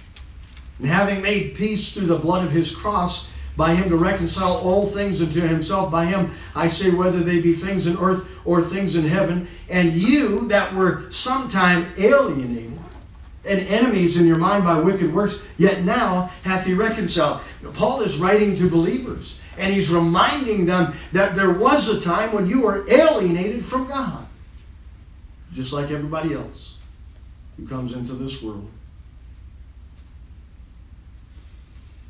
And 0.79 0.87
having 0.87 1.21
made 1.21 1.55
peace 1.55 1.93
through 1.93 2.07
the 2.07 2.17
blood 2.17 2.43
of 2.43 2.51
his 2.51 2.75
cross, 2.75 3.31
by 3.55 3.75
him 3.75 3.87
to 3.89 3.97
reconcile 3.97 4.55
all 4.57 4.87
things 4.87 5.21
unto 5.21 5.41
himself. 5.41 5.91
By 5.91 6.05
him, 6.05 6.31
I 6.55 6.67
say, 6.67 6.89
whether 6.89 7.19
they 7.19 7.39
be 7.39 7.53
things 7.53 7.85
in 7.85 7.97
earth 7.97 8.41
or 8.45 8.61
things 8.61 8.95
in 8.95 9.05
heaven. 9.05 9.47
And 9.69 9.93
you 9.93 10.47
that 10.47 10.73
were 10.73 11.09
sometime 11.11 11.93
alienated 11.97 12.62
and 13.45 13.59
enemies 13.67 14.19
in 14.19 14.25
your 14.25 14.37
mind 14.37 14.63
by 14.63 14.79
wicked 14.79 15.13
works, 15.13 15.45
yet 15.57 15.83
now 15.83 16.31
hath 16.43 16.65
he 16.65 16.73
reconciled. 16.73 17.41
Paul 17.73 18.01
is 18.01 18.19
writing 18.19 18.55
to 18.55 18.69
believers, 18.69 19.41
and 19.57 19.73
he's 19.73 19.91
reminding 19.91 20.65
them 20.65 20.93
that 21.11 21.35
there 21.35 21.51
was 21.51 21.89
a 21.89 21.99
time 22.01 22.31
when 22.33 22.47
you 22.47 22.61
were 22.61 22.89
alienated 22.89 23.63
from 23.63 23.87
God, 23.87 24.25
just 25.51 25.73
like 25.73 25.91
everybody 25.91 26.33
else 26.33 26.77
who 27.57 27.67
comes 27.67 27.93
into 27.93 28.13
this 28.13 28.41
world. 28.41 28.69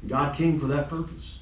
God 0.08 0.36
came 0.36 0.58
for 0.58 0.68
that 0.68 0.90
purpose. 0.90 1.40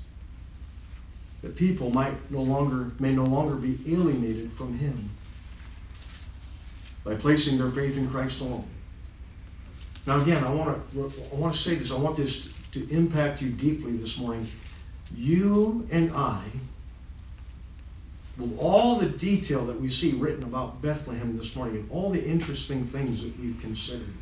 That 1.41 1.55
people 1.55 1.89
might 1.89 2.29
no 2.29 2.43
longer 2.43 2.91
may 2.99 3.13
no 3.13 3.23
longer 3.23 3.55
be 3.55 3.79
alienated 3.91 4.51
from 4.51 4.77
him 4.77 5.09
by 7.03 7.15
placing 7.15 7.57
their 7.57 7.71
faith 7.71 7.97
in 7.97 8.07
Christ 8.07 8.41
alone. 8.41 8.67
Now, 10.05 10.19
again, 10.21 10.43
I 10.43 10.51
want 10.51 10.91
to 10.93 11.11
I 11.31 11.35
want 11.35 11.53
to 11.53 11.59
say 11.59 11.75
this. 11.75 11.91
I 11.91 11.97
want 11.97 12.17
this 12.17 12.53
to 12.71 12.89
impact 12.89 13.41
you 13.41 13.49
deeply 13.49 13.93
this 13.93 14.19
morning. 14.19 14.47
You 15.15 15.87
and 15.91 16.11
I, 16.15 16.41
with 18.37 18.57
all 18.57 18.95
the 18.95 19.09
detail 19.09 19.65
that 19.65 19.79
we 19.79 19.89
see 19.89 20.13
written 20.13 20.43
about 20.43 20.81
Bethlehem 20.81 21.37
this 21.37 21.55
morning, 21.55 21.75
and 21.75 21.91
all 21.91 22.09
the 22.09 22.23
interesting 22.23 22.83
things 22.83 23.23
that 23.23 23.37
we've 23.39 23.59
considered, 23.59 24.13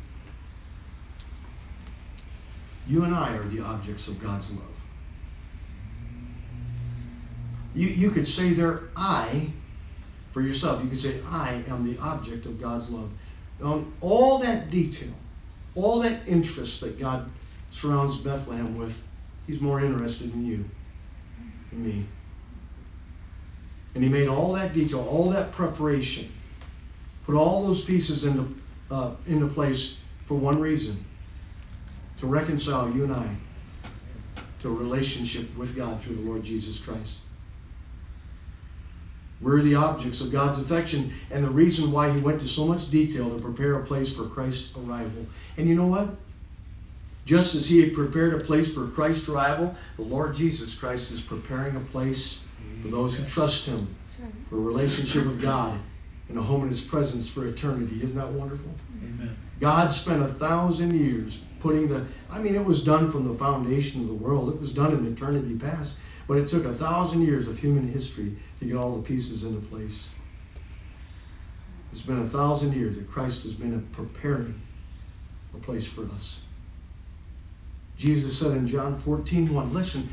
you 2.86 3.04
and 3.04 3.14
I 3.14 3.34
are 3.36 3.44
the 3.44 3.60
objects 3.60 4.08
of 4.08 4.20
God's 4.20 4.54
love. 4.56 4.66
You, 7.74 7.86
you 7.86 8.10
could 8.10 8.26
say 8.26 8.50
there, 8.50 8.82
I, 8.96 9.50
for 10.32 10.40
yourself, 10.42 10.82
you 10.82 10.88
could 10.88 10.98
say, 10.98 11.20
I 11.28 11.62
am 11.68 11.84
the 11.84 11.98
object 12.00 12.46
of 12.46 12.60
God's 12.60 12.90
love. 12.90 13.10
On 13.62 13.92
all 14.00 14.38
that 14.38 14.70
detail, 14.70 15.14
all 15.74 16.00
that 16.00 16.20
interest 16.26 16.80
that 16.80 16.98
God 16.98 17.30
surrounds 17.70 18.20
Bethlehem 18.20 18.76
with, 18.76 19.06
He's 19.46 19.60
more 19.60 19.80
interested 19.80 20.32
in 20.32 20.44
you 20.44 20.64
and 21.70 21.84
me. 21.84 22.06
And 23.94 24.04
He 24.04 24.10
made 24.10 24.28
all 24.28 24.52
that 24.54 24.72
detail, 24.72 25.00
all 25.08 25.30
that 25.30 25.52
preparation, 25.52 26.30
put 27.24 27.34
all 27.34 27.66
those 27.66 27.84
pieces 27.84 28.24
into, 28.24 28.54
uh, 28.90 29.12
into 29.26 29.46
place 29.46 30.04
for 30.24 30.34
one 30.34 30.60
reason 30.60 31.04
to 32.18 32.26
reconcile 32.26 32.90
you 32.90 33.04
and 33.04 33.12
I 33.12 33.36
to 34.60 34.68
a 34.68 34.72
relationship 34.72 35.56
with 35.56 35.74
God 35.74 36.00
through 36.00 36.16
the 36.16 36.22
Lord 36.22 36.44
Jesus 36.44 36.78
Christ. 36.78 37.22
We're 39.40 39.62
the 39.62 39.74
objects 39.74 40.20
of 40.20 40.30
God's 40.30 40.60
affection 40.60 41.14
and 41.30 41.42
the 41.42 41.50
reason 41.50 41.90
why 41.92 42.12
He 42.12 42.20
went 42.20 42.42
to 42.42 42.48
so 42.48 42.66
much 42.66 42.90
detail 42.90 43.30
to 43.30 43.40
prepare 43.40 43.74
a 43.74 43.84
place 43.84 44.14
for 44.14 44.24
Christ's 44.24 44.76
arrival. 44.76 45.26
And 45.60 45.68
you 45.68 45.74
know 45.74 45.88
what? 45.88 46.08
Just 47.26 47.54
as 47.54 47.68
He 47.68 47.82
had 47.82 47.92
prepared 47.92 48.32
a 48.32 48.42
place 48.42 48.72
for 48.72 48.86
Christ's 48.86 49.28
arrival, 49.28 49.74
the 49.96 50.02
Lord 50.02 50.34
Jesus 50.34 50.74
Christ 50.74 51.12
is 51.12 51.20
preparing 51.20 51.76
a 51.76 51.80
place 51.80 52.48
for 52.80 52.88
those 52.88 53.18
who 53.18 53.28
trust 53.28 53.68
Him, 53.68 53.94
for 54.48 54.56
a 54.56 54.60
relationship 54.60 55.26
with 55.26 55.40
God, 55.42 55.78
and 56.30 56.38
a 56.38 56.42
home 56.42 56.62
in 56.62 56.68
His 56.68 56.80
presence 56.80 57.28
for 57.28 57.46
eternity. 57.46 58.02
Isn't 58.02 58.18
that 58.18 58.32
wonderful? 58.32 58.72
Amen. 59.04 59.36
God 59.60 59.92
spent 59.92 60.22
a 60.22 60.26
thousand 60.26 60.98
years 60.98 61.42
putting 61.60 61.88
the, 61.88 62.06
I 62.30 62.40
mean, 62.40 62.54
it 62.54 62.64
was 62.64 62.82
done 62.82 63.10
from 63.10 63.28
the 63.28 63.34
foundation 63.34 64.00
of 64.00 64.06
the 64.06 64.14
world, 64.14 64.48
it 64.48 64.58
was 64.58 64.74
done 64.74 64.92
in 64.92 65.12
eternity 65.12 65.56
past, 65.56 65.98
but 66.26 66.38
it 66.38 66.48
took 66.48 66.64
a 66.64 66.72
thousand 66.72 67.26
years 67.26 67.48
of 67.48 67.58
human 67.58 67.86
history 67.86 68.34
to 68.60 68.64
get 68.64 68.76
all 68.76 68.96
the 68.96 69.02
pieces 69.02 69.44
into 69.44 69.60
place. 69.66 70.14
It's 71.92 72.06
been 72.06 72.20
a 72.20 72.24
thousand 72.24 72.72
years 72.72 72.96
that 72.96 73.10
Christ 73.10 73.42
has 73.42 73.56
been 73.56 73.86
preparing 73.92 74.58
a 75.54 75.58
place 75.58 75.92
for 75.92 76.02
us. 76.14 76.42
Jesus 77.96 78.38
said 78.38 78.56
in 78.56 78.66
John 78.66 78.96
14, 78.96 79.52
1, 79.52 79.74
listen, 79.74 80.08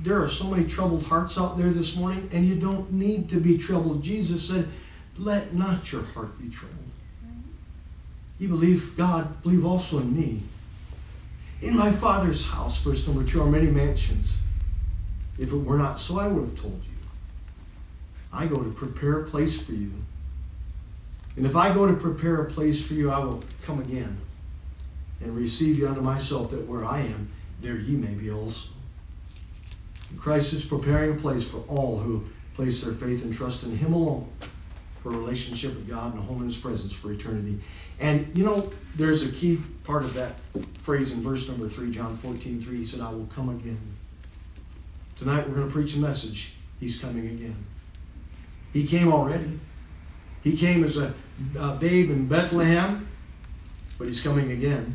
there 0.00 0.20
are 0.20 0.28
so 0.28 0.50
many 0.50 0.66
troubled 0.66 1.04
hearts 1.04 1.38
out 1.38 1.56
there 1.56 1.70
this 1.70 1.96
morning, 1.96 2.28
and 2.32 2.46
you 2.46 2.56
don't 2.56 2.92
need 2.92 3.28
to 3.30 3.40
be 3.40 3.56
troubled. 3.56 4.02
Jesus 4.02 4.48
said, 4.48 4.68
let 5.16 5.54
not 5.54 5.92
your 5.92 6.02
heart 6.02 6.36
be 6.40 6.48
troubled. 6.48 6.78
You 8.38 8.48
believe 8.48 8.96
God, 8.96 9.42
believe 9.42 9.64
also 9.64 9.98
in 9.98 10.16
me. 10.16 10.42
In 11.60 11.76
my 11.76 11.90
Father's 11.90 12.48
house, 12.48 12.80
verse 12.82 13.06
number 13.06 13.24
two, 13.24 13.42
are 13.42 13.50
many 13.50 13.68
mansions. 13.68 14.42
If 15.38 15.52
it 15.52 15.56
were 15.56 15.78
not 15.78 16.00
so, 16.00 16.20
I 16.20 16.28
would 16.28 16.42
have 16.42 16.60
told 16.60 16.80
you. 16.84 16.90
I 18.32 18.46
go 18.46 18.62
to 18.62 18.70
prepare 18.70 19.20
a 19.20 19.24
place 19.24 19.60
for 19.60 19.72
you. 19.72 19.92
And 21.36 21.46
if 21.46 21.56
I 21.56 21.72
go 21.72 21.86
to 21.86 21.94
prepare 21.94 22.42
a 22.42 22.50
place 22.50 22.86
for 22.86 22.94
you, 22.94 23.10
I 23.10 23.18
will 23.18 23.42
come 23.62 23.80
again 23.80 24.18
and 25.20 25.36
receive 25.36 25.78
you 25.78 25.88
unto 25.88 26.00
myself, 26.00 26.50
that 26.50 26.66
where 26.66 26.84
I 26.84 27.00
am, 27.00 27.28
there 27.60 27.76
ye 27.76 27.96
may 27.96 28.14
be 28.14 28.30
also. 28.30 28.70
And 30.10 30.18
Christ 30.18 30.52
is 30.52 30.64
preparing 30.64 31.12
a 31.12 31.20
place 31.20 31.48
for 31.48 31.58
all 31.68 31.98
who 31.98 32.24
place 32.54 32.84
their 32.84 32.94
faith 32.94 33.24
and 33.24 33.32
trust 33.32 33.64
in 33.64 33.76
Him 33.76 33.92
alone 33.92 34.28
for 35.02 35.12
a 35.12 35.16
relationship 35.16 35.74
with 35.74 35.88
God 35.88 36.12
and 36.14 36.22
a 36.22 36.26
home 36.26 36.38
in 36.38 36.44
His 36.44 36.58
presence 36.58 36.92
for 36.92 37.12
eternity. 37.12 37.60
And 38.00 38.36
you 38.36 38.44
know, 38.44 38.70
there's 38.96 39.28
a 39.28 39.32
key 39.32 39.58
part 39.84 40.04
of 40.04 40.14
that 40.14 40.36
phrase 40.78 41.12
in 41.12 41.22
verse 41.22 41.48
number 41.48 41.68
3, 41.68 41.90
John 41.90 42.16
14 42.16 42.60
3. 42.60 42.76
He 42.76 42.84
said, 42.84 43.00
I 43.00 43.10
will 43.10 43.28
come 43.34 43.48
again. 43.48 43.80
Tonight 45.16 45.48
we're 45.48 45.56
going 45.56 45.66
to 45.66 45.72
preach 45.72 45.96
a 45.96 45.98
message. 45.98 46.54
He's 46.78 46.98
coming 46.98 47.26
again. 47.26 47.56
He 48.72 48.86
came 48.86 49.12
already. 49.12 49.58
He 50.44 50.56
came 50.56 50.84
as 50.84 50.96
a, 50.96 51.12
a 51.58 51.74
babe 51.74 52.10
in 52.10 52.28
Bethlehem, 52.28 53.08
but 53.98 54.06
He's 54.06 54.22
coming 54.22 54.52
again. 54.52 54.94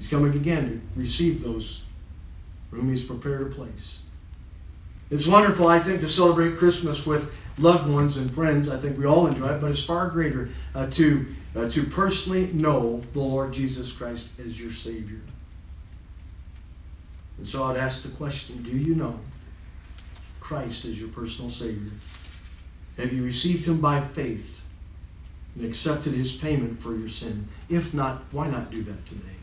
He's 0.00 0.08
coming 0.08 0.34
again 0.34 0.80
to 0.94 1.00
receive 1.00 1.44
those 1.44 1.84
whom 2.70 2.88
He's 2.88 3.06
prepared 3.06 3.42
a 3.42 3.54
place. 3.54 4.02
It's 5.10 5.26
wonderful, 5.26 5.68
I 5.68 5.78
think, 5.78 6.00
to 6.00 6.08
celebrate 6.08 6.56
Christmas 6.56 7.06
with 7.06 7.38
loved 7.58 7.88
ones 7.90 8.16
and 8.16 8.30
friends. 8.30 8.70
I 8.70 8.78
think 8.78 8.96
we 8.96 9.04
all 9.04 9.26
enjoy 9.26 9.48
it, 9.48 9.60
but 9.60 9.68
it's 9.68 9.84
far 9.84 10.08
greater 10.08 10.48
uh, 10.74 10.86
to, 10.92 11.26
uh, 11.54 11.68
to 11.68 11.82
personally 11.82 12.50
know 12.52 13.02
the 13.12 13.20
Lord 13.20 13.52
Jesus 13.52 13.92
Christ 13.92 14.40
as 14.40 14.60
your 14.60 14.70
Savior. 14.70 15.20
And 17.36 17.48
so 17.48 17.64
I'd 17.64 17.76
ask 17.76 18.04
the 18.04 18.16
question 18.16 18.62
do 18.62 18.70
you 18.70 18.94
know 18.94 19.18
Christ 20.40 20.86
as 20.86 20.98
your 20.98 21.10
personal 21.10 21.50
Savior? 21.50 21.92
Have 22.96 23.12
you 23.12 23.22
received 23.22 23.66
Him 23.66 23.80
by 23.80 24.00
faith 24.00 24.66
and 25.56 25.64
accepted 25.64 26.14
His 26.14 26.36
payment 26.36 26.78
for 26.78 26.96
your 26.96 27.08
sin? 27.08 27.48
If 27.68 27.92
not, 27.92 28.22
why 28.30 28.48
not 28.48 28.70
do 28.70 28.82
that 28.84 29.06
today? 29.06 29.39